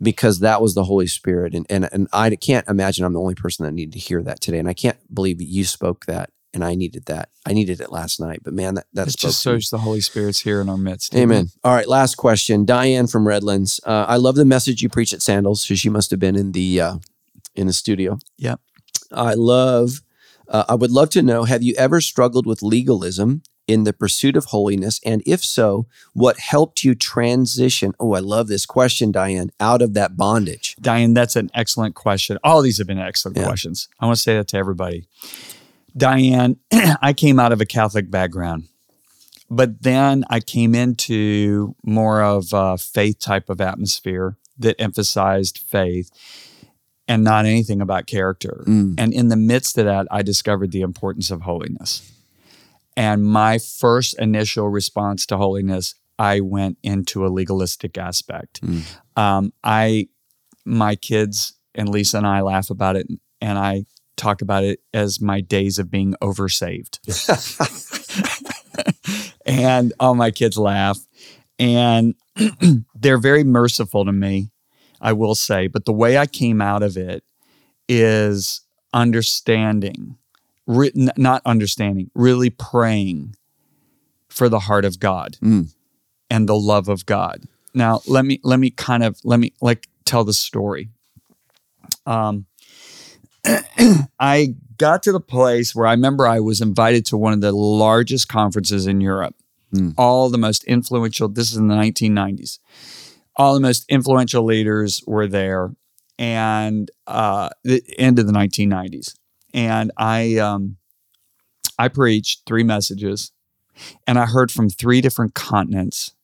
because 0.00 0.40
that 0.40 0.62
was 0.62 0.74
the 0.74 0.84
Holy 0.84 1.06
Spirit. 1.06 1.54
And 1.54 1.66
and 1.68 1.88
and 1.92 2.08
I 2.12 2.34
can't 2.36 2.66
imagine 2.66 3.04
I'm 3.04 3.12
the 3.12 3.20
only 3.20 3.34
person 3.34 3.66
that 3.66 3.72
needed 3.72 3.92
to 3.92 3.98
hear 3.98 4.22
that 4.22 4.40
today. 4.40 4.58
And 4.58 4.68
I 4.68 4.74
can't 4.74 4.98
believe 5.14 5.42
you 5.42 5.64
spoke 5.64 6.06
that, 6.06 6.30
and 6.56 6.64
I 6.64 6.74
needed 6.74 7.04
that. 7.04 7.28
I 7.44 7.52
needed 7.52 7.82
it 7.82 7.92
last 7.92 8.18
night. 8.18 8.40
But 8.42 8.54
man, 8.54 8.76
that 8.76 8.86
that 8.94 9.14
just 9.14 9.42
shows 9.44 9.68
the 9.68 9.76
Holy 9.78 10.00
Spirit's 10.00 10.40
here 10.40 10.62
in 10.62 10.70
our 10.70 10.78
midst. 10.78 11.14
Amen. 11.14 11.50
All 11.62 11.74
right, 11.74 11.86
last 11.86 12.14
question. 12.16 12.64
Diane 12.64 13.06
from 13.08 13.28
Redlands. 13.28 13.78
Uh, 13.84 14.06
I 14.08 14.16
love 14.16 14.36
the 14.36 14.46
message 14.46 14.80
you 14.80 14.88
preach 14.88 15.12
at 15.12 15.20
Sandals. 15.20 15.66
So 15.66 15.74
she 15.74 15.90
must 15.90 16.10
have 16.10 16.18
been 16.18 16.34
in 16.34 16.52
the 16.52 16.80
uh, 16.80 16.96
in 17.54 17.66
the 17.66 17.74
studio. 17.74 18.18
Yep. 18.38 18.58
I 19.12 19.34
love. 19.34 20.00
Uh, 20.48 20.64
I 20.66 20.74
would 20.76 20.90
love 20.90 21.10
to 21.10 21.22
know: 21.22 21.44
Have 21.44 21.62
you 21.62 21.74
ever 21.76 22.00
struggled 22.00 22.46
with 22.46 22.62
legalism 22.62 23.42
in 23.66 23.84
the 23.84 23.92
pursuit 23.92 24.34
of 24.34 24.46
holiness? 24.46 24.98
And 25.04 25.22
if 25.26 25.44
so, 25.44 25.86
what 26.14 26.38
helped 26.38 26.84
you 26.84 26.94
transition? 26.94 27.92
Oh, 28.00 28.14
I 28.14 28.20
love 28.20 28.48
this 28.48 28.64
question, 28.64 29.12
Diane. 29.12 29.50
Out 29.60 29.82
of 29.82 29.92
that 29.92 30.16
bondage. 30.16 30.74
Diane, 30.80 31.12
that's 31.12 31.36
an 31.36 31.50
excellent 31.52 31.94
question. 31.94 32.38
All 32.42 32.62
these 32.62 32.78
have 32.78 32.86
been 32.86 32.98
excellent 32.98 33.36
Yeah. 33.36 33.44
questions. 33.44 33.88
I 34.00 34.06
want 34.06 34.16
to 34.16 34.22
say 34.22 34.36
that 34.36 34.48
to 34.48 34.56
everybody. 34.56 35.04
Diane, 35.96 36.58
I 37.02 37.12
came 37.12 37.40
out 37.40 37.52
of 37.52 37.60
a 37.60 37.66
Catholic 37.66 38.10
background, 38.10 38.68
but 39.48 39.82
then 39.82 40.24
I 40.28 40.40
came 40.40 40.74
into 40.74 41.74
more 41.82 42.22
of 42.22 42.52
a 42.52 42.76
faith 42.76 43.18
type 43.18 43.48
of 43.48 43.60
atmosphere 43.60 44.36
that 44.58 44.80
emphasized 44.80 45.58
faith 45.58 46.10
and 47.08 47.22
not 47.22 47.46
anything 47.46 47.80
about 47.80 48.06
character. 48.06 48.64
Mm. 48.66 48.96
And 48.98 49.12
in 49.12 49.28
the 49.28 49.36
midst 49.36 49.78
of 49.78 49.84
that, 49.84 50.06
I 50.10 50.22
discovered 50.22 50.72
the 50.72 50.82
importance 50.82 51.30
of 51.30 51.42
holiness. 51.42 52.10
And 52.96 53.24
my 53.24 53.58
first 53.58 54.18
initial 54.18 54.68
response 54.68 55.26
to 55.26 55.36
holiness, 55.36 55.94
I 56.18 56.40
went 56.40 56.78
into 56.82 57.26
a 57.26 57.28
legalistic 57.28 57.98
aspect. 57.98 58.60
Um, 59.16 59.52
I, 59.62 60.08
my 60.64 60.96
kids 60.96 61.54
and 61.74 61.88
Lisa 61.88 62.16
and 62.18 62.26
I 62.26 62.40
laugh 62.40 62.70
about 62.70 62.96
it, 62.96 63.06
and 63.40 63.58
I 63.58 63.84
talk 64.16 64.42
about 64.42 64.64
it 64.64 64.80
as 64.94 65.20
my 65.20 65.40
days 65.40 65.78
of 65.78 65.90
being 65.90 66.14
oversaved. 66.22 66.98
and 69.46 69.92
all 70.00 70.14
my 70.14 70.30
kids 70.30 70.56
laugh, 70.58 70.98
and 71.58 72.14
they're 72.94 73.18
very 73.18 73.44
merciful 73.44 74.04
to 74.04 74.12
me, 74.12 74.50
I 75.00 75.12
will 75.12 75.34
say. 75.34 75.66
But 75.66 75.84
the 75.84 75.92
way 75.92 76.18
I 76.18 76.26
came 76.26 76.60
out 76.60 76.82
of 76.82 76.96
it 76.96 77.24
is 77.88 78.62
understanding, 78.92 80.16
re- 80.66 80.92
n- 80.96 81.10
not 81.16 81.42
understanding, 81.44 82.10
really 82.14 82.50
praying 82.50 83.34
for 84.28 84.48
the 84.48 84.60
heart 84.60 84.84
of 84.84 84.98
God 85.00 85.36
Mm. 85.42 85.72
and 86.28 86.48
the 86.48 86.56
love 86.56 86.88
of 86.88 87.06
God. 87.06 87.44
Now, 87.74 88.00
let 88.06 88.24
me 88.24 88.40
let 88.42 88.58
me 88.58 88.70
kind 88.70 89.02
of 89.04 89.18
let 89.24 89.38
me 89.40 89.52
like 89.60 89.88
tell 90.04 90.24
the 90.24 90.32
story. 90.32 90.88
Um, 92.06 92.46
I 94.20 94.54
got 94.78 95.02
to 95.04 95.12
the 95.12 95.20
place 95.20 95.74
where 95.74 95.86
I 95.86 95.92
remember 95.92 96.26
I 96.26 96.40
was 96.40 96.60
invited 96.60 97.06
to 97.06 97.16
one 97.16 97.32
of 97.32 97.40
the 97.40 97.52
largest 97.52 98.28
conferences 98.28 98.86
in 98.86 99.00
Europe. 99.00 99.34
Hmm. 99.72 99.90
All 99.96 100.30
the 100.30 100.38
most 100.38 100.64
influential. 100.64 101.28
This 101.28 101.50
is 101.50 101.56
in 101.56 101.68
the 101.68 101.74
1990s. 101.74 102.58
All 103.36 103.54
the 103.54 103.60
most 103.60 103.84
influential 103.88 104.44
leaders 104.44 105.02
were 105.06 105.26
there, 105.26 105.74
and 106.18 106.90
uh, 107.06 107.50
the 107.64 107.82
end 107.98 108.18
of 108.18 108.26
the 108.26 108.32
1990s. 108.32 109.14
And 109.52 109.90
I 109.96 110.36
um, 110.36 110.76
I 111.78 111.88
preached 111.88 112.42
three 112.46 112.62
messages, 112.62 113.32
and 114.06 114.18
I 114.18 114.26
heard 114.26 114.50
from 114.50 114.70
three 114.70 115.00
different 115.00 115.34
continents 115.34 116.14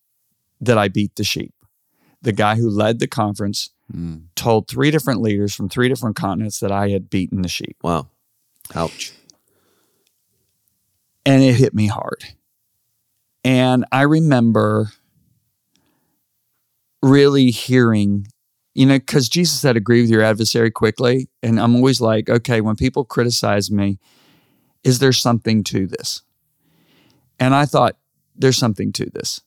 that 0.60 0.78
I 0.78 0.88
beat 0.88 1.16
the 1.16 1.24
sheep. 1.24 1.52
The 2.22 2.32
guy 2.32 2.54
who 2.54 2.70
led 2.70 3.00
the 3.00 3.08
conference 3.08 3.70
Mm. 3.94 4.22
told 4.34 4.68
three 4.68 4.90
different 4.90 5.20
leaders 5.20 5.54
from 5.54 5.68
three 5.68 5.88
different 5.88 6.16
continents 6.16 6.60
that 6.60 6.72
I 6.72 6.88
had 6.88 7.10
beaten 7.10 7.42
the 7.42 7.48
sheep. 7.48 7.76
Wow. 7.82 8.08
Ouch. 8.74 9.12
And 11.26 11.42
it 11.42 11.54
hit 11.54 11.74
me 11.74 11.88
hard. 11.88 12.24
And 13.44 13.84
I 13.92 14.02
remember 14.02 14.92
really 17.02 17.50
hearing, 17.50 18.28
you 18.74 18.86
know, 18.86 18.98
because 18.98 19.28
Jesus 19.28 19.60
said, 19.60 19.76
agree 19.76 20.00
with 20.00 20.10
your 20.10 20.22
adversary 20.22 20.70
quickly. 20.70 21.28
And 21.42 21.60
I'm 21.60 21.76
always 21.76 22.00
like, 22.00 22.30
okay, 22.30 22.60
when 22.60 22.76
people 22.76 23.04
criticize 23.04 23.70
me, 23.70 23.98
is 24.84 25.00
there 25.00 25.12
something 25.12 25.64
to 25.64 25.86
this? 25.86 26.22
And 27.38 27.54
I 27.54 27.66
thought, 27.66 27.96
there's 28.34 28.56
something 28.56 28.92
to 28.92 29.10
this 29.10 29.42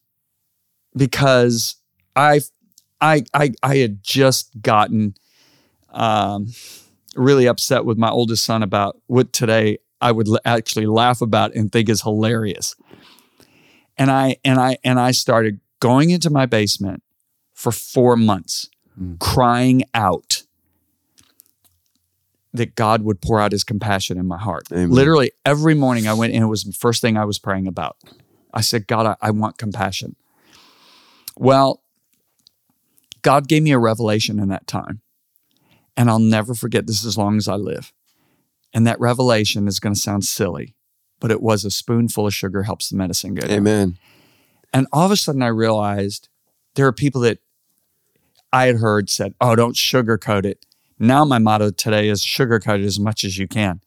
because 0.95 1.77
I, 2.15 2.41
I, 3.06 3.24
I, 3.34 3.52
I 3.62 3.76
had 3.78 4.04
just 4.04 4.62
gotten 4.62 5.15
um, 5.91 6.48
really 7.15 7.48
upset 7.48 7.86
with 7.86 7.98
my 7.98 8.10
oldest 8.10 8.44
son 8.44 8.63
about 8.63 9.00
what 9.08 9.32
today 9.32 9.78
I 10.02 10.12
would 10.12 10.28
l- 10.28 10.39
actually 10.44 10.88
laugh 10.88 11.22
about 11.22 11.54
and 11.56 11.72
think 11.72 11.88
is 11.89 12.02
hilarious. 12.02 12.76
And 13.98 14.12
I 14.12 14.38
and 14.44 14.60
I 14.60 14.78
and 14.84 15.00
I 15.00 15.12
started 15.12 15.60
going 15.80 16.10
into 16.10 16.30
my 16.30 16.46
basement 16.46 17.02
for 17.54 17.72
4 17.72 18.15
months 18.18 18.70
Mm. 19.00 19.20
crying 19.20 19.84
out 19.94 20.44
that 22.54 22.76
God 22.76 23.02
would 23.02 23.20
pour 23.22 23.41
out 23.41 23.52
his 23.52 23.65
compassion 23.65 24.18
in 24.18 24.26
my 24.26 24.38
heart. 24.38 24.63
Amen. 24.72 24.89
Literally 24.89 25.32
every 25.46 25.76
morning 25.76 26.08
I 26.08 26.13
went 26.13 26.32
in, 26.32 26.41
it 26.44 26.48
was 26.48 26.63
the 26.63 26.72
first 26.72 27.02
thing 27.02 27.18
I 27.18 27.26
was 27.26 27.38
praying 27.39 27.68
about. 27.68 27.98
I 28.54 28.62
said, 28.62 28.88
God, 28.88 29.06
I, 29.06 29.15
I 29.22 29.32
want 29.32 29.58
compassion. 29.58 30.15
Well, 31.38 31.82
God 33.26 33.48
gave 33.48 33.64
me 33.64 33.72
a 33.72 33.80
revelation 33.80 34.38
in 34.38 34.50
that 34.50 34.68
time. 34.68 35.02
And 35.98 36.12
I'll 36.12 36.20
never 36.20 36.54
forget 36.54 36.86
this 36.86 37.04
as 37.04 37.18
long 37.18 37.38
as 37.38 37.48
I 37.48 37.56
live. 37.56 37.92
And 38.72 38.86
that 38.86 39.00
revelation 39.00 39.68
is 39.68 39.80
going 39.80 39.96
to 39.96 40.00
sound 40.00 40.26
silly, 40.26 40.76
but 41.20 41.32
it 41.32 41.42
was 41.42 41.66
a 41.66 41.72
spoonful 41.72 42.28
of 42.28 42.36
sugar 42.36 42.62
helps 42.62 42.90
the 42.90 42.98
medicine 42.98 43.34
go 43.34 43.48
down. 43.48 43.58
Amen. 43.58 43.98
And 44.72 44.86
all 44.94 45.08
of 45.08 45.12
a 45.12 45.16
sudden 45.16 45.42
I 45.42 45.48
realized 45.48 46.30
there 46.76 46.86
are 46.86 46.94
people 46.94 47.22
that 47.22 47.40
I 48.54 48.68
had 48.68 48.76
heard 48.76 49.10
said, 49.10 49.34
"Oh, 49.42 49.56
don't 49.56 49.76
sugarcoat 49.76 50.46
it." 50.46 50.64
Now 51.00 51.26
my 51.26 51.40
motto 51.40 51.72
today 51.72 52.10
is 52.10 52.22
sugarcoat 52.22 52.84
it 52.84 52.86
as 52.86 53.00
much 53.00 53.24
as 53.24 53.40
you 53.40 53.48
can, 53.48 53.82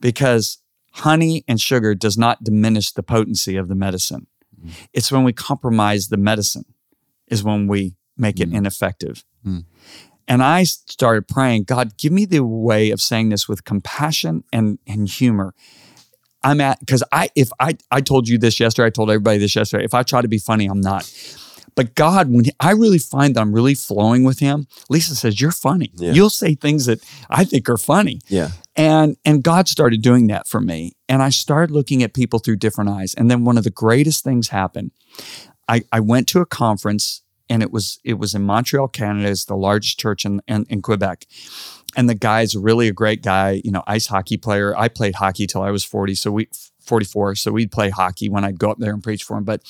because 0.00 0.58
honey 0.92 1.44
and 1.48 1.60
sugar 1.60 1.96
does 1.96 2.16
not 2.16 2.44
diminish 2.44 2.92
the 2.92 3.02
potency 3.02 3.56
of 3.56 3.66
the 3.66 3.74
medicine. 3.74 4.28
Mm. 4.56 4.70
It's 4.92 5.10
when 5.10 5.24
we 5.24 5.32
compromise 5.32 6.08
the 6.08 6.16
medicine 6.16 6.66
is 7.26 7.42
when 7.42 7.66
we 7.66 7.96
make 8.18 8.40
it 8.40 8.50
mm. 8.50 8.56
ineffective. 8.56 9.24
Mm. 9.46 9.64
And 10.26 10.42
I 10.42 10.64
started 10.64 11.26
praying, 11.26 11.64
God, 11.64 11.96
give 11.96 12.12
me 12.12 12.26
the 12.26 12.44
way 12.44 12.90
of 12.90 13.00
saying 13.00 13.30
this 13.30 13.48
with 13.48 13.64
compassion 13.64 14.44
and, 14.52 14.78
and 14.86 15.08
humor. 15.08 15.54
I'm 16.44 16.60
at 16.60 16.78
because 16.80 17.02
I 17.10 17.30
if 17.34 17.50
I 17.58 17.76
I 17.90 18.00
told 18.00 18.28
you 18.28 18.38
this 18.38 18.60
yesterday, 18.60 18.86
I 18.86 18.90
told 18.90 19.10
everybody 19.10 19.38
this 19.38 19.56
yesterday. 19.56 19.84
If 19.84 19.94
I 19.94 20.02
try 20.02 20.22
to 20.22 20.28
be 20.28 20.38
funny, 20.38 20.66
I'm 20.66 20.80
not. 20.80 21.10
But 21.74 21.94
God, 21.94 22.30
when 22.30 22.44
he, 22.44 22.52
I 22.60 22.72
really 22.72 22.98
find 22.98 23.34
that 23.34 23.40
I'm 23.40 23.52
really 23.52 23.74
flowing 23.74 24.24
with 24.24 24.38
Him, 24.38 24.66
Lisa 24.88 25.14
says, 25.14 25.40
"You're 25.40 25.52
funny. 25.52 25.90
Yeah. 25.94 26.12
You'll 26.12 26.30
say 26.30 26.54
things 26.54 26.86
that 26.86 27.00
I 27.30 27.44
think 27.44 27.68
are 27.68 27.76
funny." 27.76 28.20
Yeah. 28.28 28.50
And 28.76 29.16
and 29.24 29.42
God 29.42 29.68
started 29.68 30.02
doing 30.02 30.28
that 30.28 30.46
for 30.46 30.60
me, 30.60 30.92
and 31.08 31.22
I 31.22 31.30
started 31.30 31.72
looking 31.72 32.02
at 32.02 32.14
people 32.14 32.38
through 32.38 32.56
different 32.56 32.90
eyes. 32.90 33.14
And 33.14 33.30
then 33.30 33.44
one 33.44 33.58
of 33.58 33.64
the 33.64 33.70
greatest 33.70 34.24
things 34.24 34.48
happened. 34.48 34.92
I 35.68 35.82
I 35.92 36.00
went 36.00 36.28
to 36.28 36.40
a 36.40 36.46
conference 36.46 37.22
and 37.48 37.62
it 37.62 37.72
was 37.72 37.98
it 38.04 38.14
was 38.14 38.34
in 38.34 38.42
Montreal, 38.42 38.88
Canada. 38.88 39.28
It's 39.28 39.44
the 39.44 39.56
largest 39.56 39.98
church 39.98 40.24
in, 40.24 40.40
in, 40.48 40.66
in 40.68 40.82
Quebec. 40.82 41.26
And 41.96 42.08
the 42.08 42.14
guy's 42.14 42.54
really 42.54 42.88
a 42.88 42.92
great 42.92 43.22
guy, 43.22 43.62
you 43.64 43.70
know, 43.70 43.82
ice 43.86 44.06
hockey 44.06 44.36
player. 44.36 44.76
I 44.76 44.88
played 44.88 45.14
hockey 45.16 45.46
till 45.46 45.62
I 45.62 45.70
was 45.70 45.84
40, 45.84 46.14
so 46.14 46.30
we 46.30 46.48
44, 46.88 47.36
so 47.36 47.52
we'd 47.52 47.70
play 47.70 47.90
hockey 47.90 48.28
when 48.28 48.44
I'd 48.44 48.58
go 48.58 48.70
up 48.70 48.78
there 48.78 48.92
and 48.92 49.02
preach 49.02 49.22
for 49.22 49.36
him. 49.36 49.44
But 49.44 49.62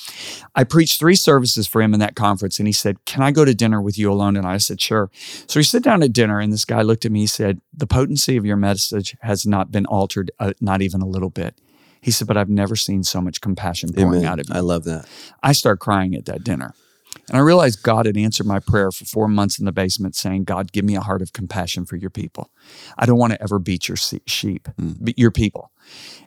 I 0.55 0.63
preached 0.63 0.99
three 0.99 1.15
services 1.15 1.67
for 1.67 1.81
him 1.81 1.93
in 1.93 1.99
that 1.99 2.15
conference, 2.15 2.59
and 2.59 2.67
he 2.67 2.71
said, 2.71 3.03
"Can 3.05 3.21
I 3.21 3.31
go 3.31 3.45
to 3.45 3.53
dinner 3.53 3.81
with 3.81 3.97
you 3.97 4.11
alone?" 4.11 4.37
And 4.37 4.47
I 4.47 4.57
said, 4.57 4.81
"Sure." 4.81 5.11
So 5.47 5.59
we 5.59 5.63
sit 5.63 5.83
down 5.83 6.01
at 6.01 6.13
dinner, 6.13 6.39
and 6.39 6.51
this 6.51 6.65
guy 6.65 6.81
looked 6.81 7.05
at 7.05 7.11
me. 7.11 7.21
He 7.21 7.27
said, 7.27 7.61
"The 7.73 7.87
potency 7.87 8.37
of 8.37 8.45
your 8.45 8.55
message 8.55 9.15
has 9.21 9.45
not 9.45 9.71
been 9.71 9.85
altered, 9.85 10.31
uh, 10.39 10.53
not 10.61 10.81
even 10.81 11.01
a 11.01 11.07
little 11.07 11.29
bit." 11.29 11.55
He 12.01 12.11
said, 12.11 12.27
"But 12.27 12.37
I've 12.37 12.49
never 12.49 12.75
seen 12.75 13.03
so 13.03 13.19
much 13.19 13.41
compassion 13.41 13.91
pouring 13.91 14.21
Amen. 14.21 14.31
out 14.31 14.39
of 14.39 14.47
you." 14.49 14.55
I 14.55 14.61
love 14.61 14.85
that. 14.85 15.05
I 15.43 15.51
start 15.51 15.79
crying 15.79 16.15
at 16.15 16.25
that 16.25 16.43
dinner. 16.43 16.73
And 17.29 17.37
I 17.37 17.41
realized 17.41 17.83
God 17.83 18.07
had 18.07 18.17
answered 18.17 18.47
my 18.47 18.59
prayer 18.59 18.91
for 18.91 19.05
four 19.05 19.27
months 19.27 19.59
in 19.59 19.65
the 19.65 19.71
basement, 19.71 20.15
saying, 20.15 20.45
God, 20.45 20.71
give 20.71 20.83
me 20.83 20.95
a 20.95 21.01
heart 21.01 21.21
of 21.21 21.31
compassion 21.31 21.85
for 21.85 21.95
your 21.95 22.09
people. 22.09 22.49
I 22.97 23.05
don't 23.05 23.19
want 23.19 23.33
to 23.33 23.41
ever 23.41 23.59
beat 23.59 23.87
your 23.87 23.97
sheep, 23.97 24.67
mm. 24.79 25.13
your 25.15 25.29
people. 25.29 25.71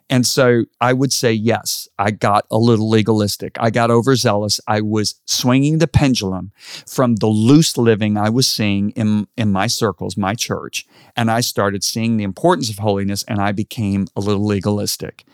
And 0.09 0.25
so 0.25 0.65
I 0.79 0.93
would 0.93 1.11
say, 1.11 1.33
yes, 1.33 1.87
I 1.99 2.11
got 2.11 2.45
a 2.49 2.57
little 2.57 2.89
legalistic. 2.89 3.57
I 3.59 3.69
got 3.69 3.91
overzealous. 3.91 4.59
I 4.67 4.81
was 4.81 5.15
swinging 5.25 5.79
the 5.79 5.87
pendulum 5.87 6.51
from 6.87 7.17
the 7.17 7.27
loose 7.27 7.77
living 7.77 8.17
I 8.17 8.29
was 8.29 8.47
seeing 8.47 8.91
in, 8.91 9.27
in 9.37 9.51
my 9.51 9.67
circles, 9.67 10.15
my 10.15 10.35
church, 10.35 10.85
and 11.15 11.31
I 11.31 11.41
started 11.41 11.83
seeing 11.83 12.17
the 12.17 12.23
importance 12.23 12.69
of 12.69 12.79
holiness 12.79 13.23
and 13.27 13.41
I 13.41 13.51
became 13.51 14.07
a 14.15 14.21
little 14.21 14.45
legalistic. 14.45 15.25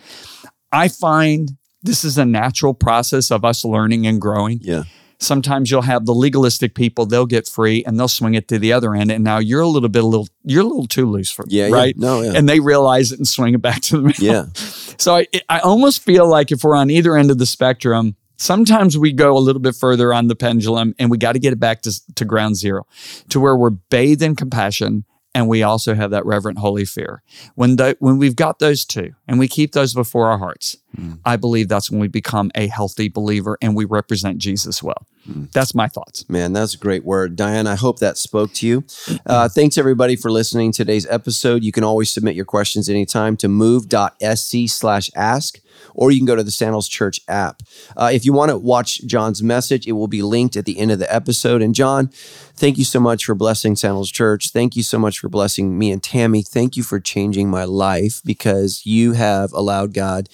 I 0.72 0.88
find 0.88 1.58
this 1.82 2.04
is 2.04 2.18
a 2.18 2.26
natural 2.26 2.74
process 2.74 3.32
of 3.32 3.44
us 3.46 3.64
learning 3.66 4.06
and 4.06 4.20
growing. 4.20 4.60
Yeah 4.62 4.84
sometimes 5.20 5.70
you'll 5.70 5.82
have 5.82 6.06
the 6.06 6.14
legalistic 6.14 6.74
people 6.74 7.06
they'll 7.06 7.26
get 7.26 7.48
free 7.48 7.84
and 7.86 8.00
they'll 8.00 8.08
swing 8.08 8.34
it 8.34 8.48
to 8.48 8.58
the 8.58 8.74
other 8.74 8.96
end 8.96 9.12
and 9.12 9.24
now 9.24 9.38
you're 9.38 9.62
a 9.62 9.68
little 9.68 9.90
bit 9.90 10.04
a 10.04 10.08
little 10.08 10.28
you're 10.44 10.62
a 10.62 10.66
little 10.66 10.88
too 10.88 11.06
loose 11.06 11.30
for 11.30 11.46
yeah 11.48 11.68
right 11.70 11.96
yeah. 11.98 12.08
no 12.08 12.22
yeah. 12.22 12.34
and 12.36 12.48
they 12.48 12.60
realize 12.60 13.12
it 13.12 13.20
and 13.20 13.28
swing 13.28 13.54
it 13.54 13.62
back 13.62 13.82
to 13.82 13.98
the 13.98 14.04
middle 14.04 14.26
yeah 14.26 14.46
so 14.54 15.16
I, 15.16 15.28
I 15.50 15.60
almost 15.60 16.02
feel 16.02 16.28
like 16.28 16.52
if 16.52 16.64
we're 16.64 16.76
on 16.76 16.90
either 16.90 17.18
end 17.18 17.32
of 17.32 17.38
the 17.38 17.46
spectrum 17.46 18.16
sometimes 18.38 18.98
we 18.98 19.12
go 19.12 19.38
a 19.38 19.40
little 19.40 19.62
bit 19.62 19.76
further 19.76 20.14
on 20.14 20.28
the 20.28 20.36
pendulum 20.36 20.96
and 20.98 21.12
we 21.12 21.18
got 21.18 21.34
to 21.34 21.40
get 21.40 21.52
it 21.52 21.60
back 21.60 21.82
to, 21.82 22.16
to 22.16 22.26
ground 22.26 22.56
zero 22.56 22.88
to 23.28 23.40
where 23.40 23.56
we're 23.56 23.70
bathed 23.70 24.22
in 24.22 24.36
compassion 24.36 25.04
and 25.36 25.48
we 25.48 25.62
also 25.64 25.94
have 25.94 26.12
that 26.12 26.26
reverent 26.26 26.58
holy 26.60 26.86
fear. 26.86 27.22
When 27.56 27.76
the, 27.76 27.96
when 28.00 28.18
we've 28.18 28.36
got 28.36 28.60
those 28.60 28.84
two 28.84 29.14
and 29.28 29.38
we 29.38 29.48
keep 29.48 29.74
those 29.74 29.94
before 29.94 30.28
our 30.28 30.38
hearts, 30.40 30.78
mm. 30.98 31.20
I 31.24 31.36
believe 31.36 31.68
that's 31.68 31.92
when 31.92 32.00
we 32.00 32.08
become 32.08 32.52
a 32.56 32.68
healthy 32.68 33.10
believer 33.10 33.58
and 33.62 33.76
we 33.76 33.86
represent 33.86 34.40
Jesus 34.40 34.82
well. 34.82 35.06
Mm. 35.30 35.52
That's 35.52 35.76
my 35.76 35.88
thoughts. 35.88 36.28
Man, 36.30 36.54
that's 36.54 36.74
a 36.74 36.78
great 36.78 37.06
word. 37.06 37.36
Diane, 37.36 37.68
I 37.68 37.76
hope 37.76 38.00
that 38.00 38.18
spoke 38.18 38.54
to 38.54 38.68
you. 38.68 38.84
Uh, 39.26 39.48
thanks 39.48 39.78
everybody 39.78 40.16
for 40.16 40.32
listening 40.32 40.72
to 40.74 40.78
today's 40.80 41.06
episode. 41.08 41.64
You 41.64 41.72
can 41.72 41.84
always 41.84 42.10
submit 42.10 42.36
your 42.36 42.46
questions 42.46 42.90
anytime 42.90 43.38
to 43.38 43.48
move.sc 43.48 44.54
slash 44.68 45.12
ask 45.16 45.60
or 45.94 46.12
you 46.12 46.20
can 46.20 46.26
go 46.26 46.36
to 46.36 46.44
the 46.44 46.52
Sandals 46.52 46.88
Church 46.88 47.20
app. 47.28 47.62
Uh, 47.96 48.10
if 48.14 48.26
you 48.26 48.34
want 48.34 48.50
to 48.50 48.58
watch 48.58 49.06
John's 49.06 49.44
message, 49.44 49.88
it 49.88 49.94
will 49.94 50.08
be 50.08 50.22
linked 50.22 50.56
at 50.56 50.66
the 50.66 50.80
end 50.80 50.92
of 50.92 51.00
the 51.00 51.14
episode. 51.14 51.62
And 51.62 51.76
John, 51.76 52.08
thank 52.08 52.78
you 52.78 52.86
so 52.86 53.00
much 53.00 53.26
for 53.26 53.36
blessing 53.36 53.76
Sandals 53.76 54.12
Church. 54.12 54.52
Thank 54.52 54.76
you 54.76 54.84
so 54.84 55.00
much 55.00 55.20
for 55.20 55.30
blessing 55.30 55.78
me 55.78 55.92
and 55.92 56.02
Tammy. 56.02 56.42
Thank 56.42 56.78
you 56.78 56.84
for 56.84 57.00
changing 57.00 57.50
my 57.50 57.64
life 57.64 58.22
because 58.24 58.86
you 58.86 59.14
have 59.14 59.52
allowed 59.54 59.94
God 59.94 60.30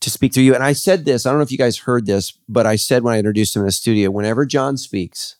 to 0.00 0.10
speak 0.10 0.34
through 0.34 0.42
you. 0.42 0.54
And 0.54 0.62
I 0.62 0.74
said 0.74 1.04
this, 1.04 1.24
I 1.24 1.30
don't 1.30 1.38
know 1.38 1.44
if 1.44 1.52
you 1.52 1.58
guys 1.58 1.78
heard 1.78 2.06
this, 2.06 2.32
but 2.48 2.66
I 2.66 2.76
said 2.76 3.02
when 3.02 3.14
I 3.14 3.18
introduced 3.18 3.56
him 3.56 3.62
in 3.62 3.66
the 3.66 3.72
studio, 3.72 4.10
whenever 4.10 4.44
John 4.44 4.76
speaks, 4.76 5.36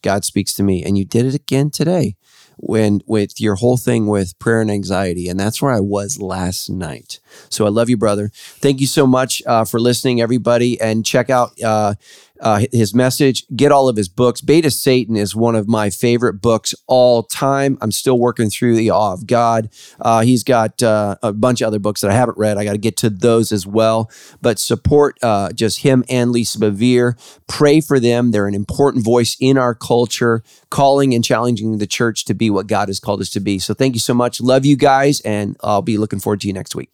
God 0.00 0.24
speaks 0.24 0.54
to 0.54 0.62
me. 0.62 0.82
And 0.82 0.96
you 0.96 1.04
did 1.04 1.26
it 1.26 1.34
again 1.34 1.70
today 1.70 2.16
when 2.56 3.02
with 3.06 3.40
your 3.40 3.56
whole 3.56 3.76
thing 3.76 4.06
with 4.06 4.38
prayer 4.38 4.60
and 4.60 4.70
anxiety 4.70 5.28
and 5.28 5.38
that's 5.38 5.60
where 5.60 5.72
i 5.72 5.80
was 5.80 6.20
last 6.20 6.68
night. 6.70 7.18
So 7.48 7.66
i 7.66 7.68
love 7.68 7.88
you 7.88 7.96
brother. 7.96 8.30
Thank 8.34 8.80
you 8.80 8.86
so 8.86 9.06
much 9.06 9.42
uh, 9.46 9.64
for 9.64 9.80
listening 9.80 10.20
everybody 10.20 10.80
and 10.80 11.04
check 11.04 11.30
out 11.30 11.60
uh, 11.62 11.94
uh, 12.42 12.64
his 12.72 12.94
message. 12.94 13.46
Get 13.54 13.72
all 13.72 13.88
of 13.88 13.96
his 13.96 14.08
books. 14.08 14.40
Bait 14.40 14.66
of 14.66 14.72
Satan 14.72 15.16
is 15.16 15.34
one 15.34 15.54
of 15.54 15.68
my 15.68 15.88
favorite 15.88 16.34
books 16.34 16.74
all 16.86 17.22
time. 17.22 17.78
I'm 17.80 17.92
still 17.92 18.18
working 18.18 18.50
through 18.50 18.76
the 18.76 18.90
Awe 18.90 19.12
of 19.12 19.26
God. 19.26 19.70
Uh, 20.00 20.20
he's 20.20 20.44
got 20.44 20.82
uh, 20.82 21.16
a 21.22 21.32
bunch 21.32 21.60
of 21.60 21.68
other 21.68 21.78
books 21.78 22.00
that 22.02 22.10
I 22.10 22.14
haven't 22.14 22.36
read. 22.36 22.58
I 22.58 22.64
got 22.64 22.72
to 22.72 22.78
get 22.78 22.96
to 22.98 23.10
those 23.10 23.52
as 23.52 23.66
well. 23.66 24.10
But 24.42 24.58
support 24.58 25.16
uh, 25.22 25.52
just 25.52 25.80
him 25.80 26.04
and 26.08 26.32
Lisa 26.32 26.58
Bevere. 26.58 27.16
Pray 27.46 27.80
for 27.80 28.00
them. 28.00 28.32
They're 28.32 28.48
an 28.48 28.54
important 28.54 29.04
voice 29.04 29.36
in 29.40 29.56
our 29.56 29.74
culture, 29.74 30.42
calling 30.70 31.14
and 31.14 31.24
challenging 31.24 31.78
the 31.78 31.86
church 31.86 32.24
to 32.26 32.34
be 32.34 32.50
what 32.50 32.66
God 32.66 32.88
has 32.88 32.98
called 32.98 33.20
us 33.20 33.30
to 33.30 33.40
be. 33.40 33.58
So 33.58 33.72
thank 33.72 33.94
you 33.94 34.00
so 34.00 34.14
much. 34.14 34.40
Love 34.40 34.66
you 34.66 34.76
guys, 34.76 35.20
and 35.20 35.56
I'll 35.62 35.82
be 35.82 35.96
looking 35.96 36.18
forward 36.18 36.40
to 36.40 36.48
you 36.48 36.52
next 36.52 36.74
week. 36.74 36.90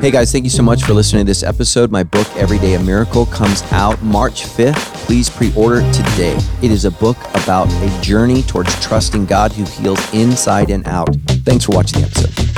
Hey 0.00 0.10
guys, 0.10 0.32
thank 0.32 0.44
you 0.44 0.50
so 0.50 0.62
much 0.62 0.84
for 0.84 0.94
listening 0.94 1.26
to 1.26 1.30
this 1.30 1.42
episode. 1.42 1.90
My 1.90 2.02
book, 2.02 2.26
Every 2.34 2.58
Day 2.58 2.72
a 2.72 2.80
Miracle, 2.80 3.26
comes 3.26 3.60
out 3.70 4.02
March 4.02 4.44
5th. 4.44 4.74
Please 5.04 5.28
pre 5.28 5.52
order 5.54 5.82
today. 5.92 6.38
It 6.62 6.70
is 6.70 6.86
a 6.86 6.90
book 6.90 7.18
about 7.34 7.68
a 7.70 8.00
journey 8.00 8.40
towards 8.42 8.74
trusting 8.80 9.26
God 9.26 9.52
who 9.52 9.64
heals 9.64 10.00
inside 10.14 10.70
and 10.70 10.86
out. 10.86 11.14
Thanks 11.44 11.66
for 11.66 11.72
watching 11.72 12.00
the 12.00 12.06
episode. 12.06 12.49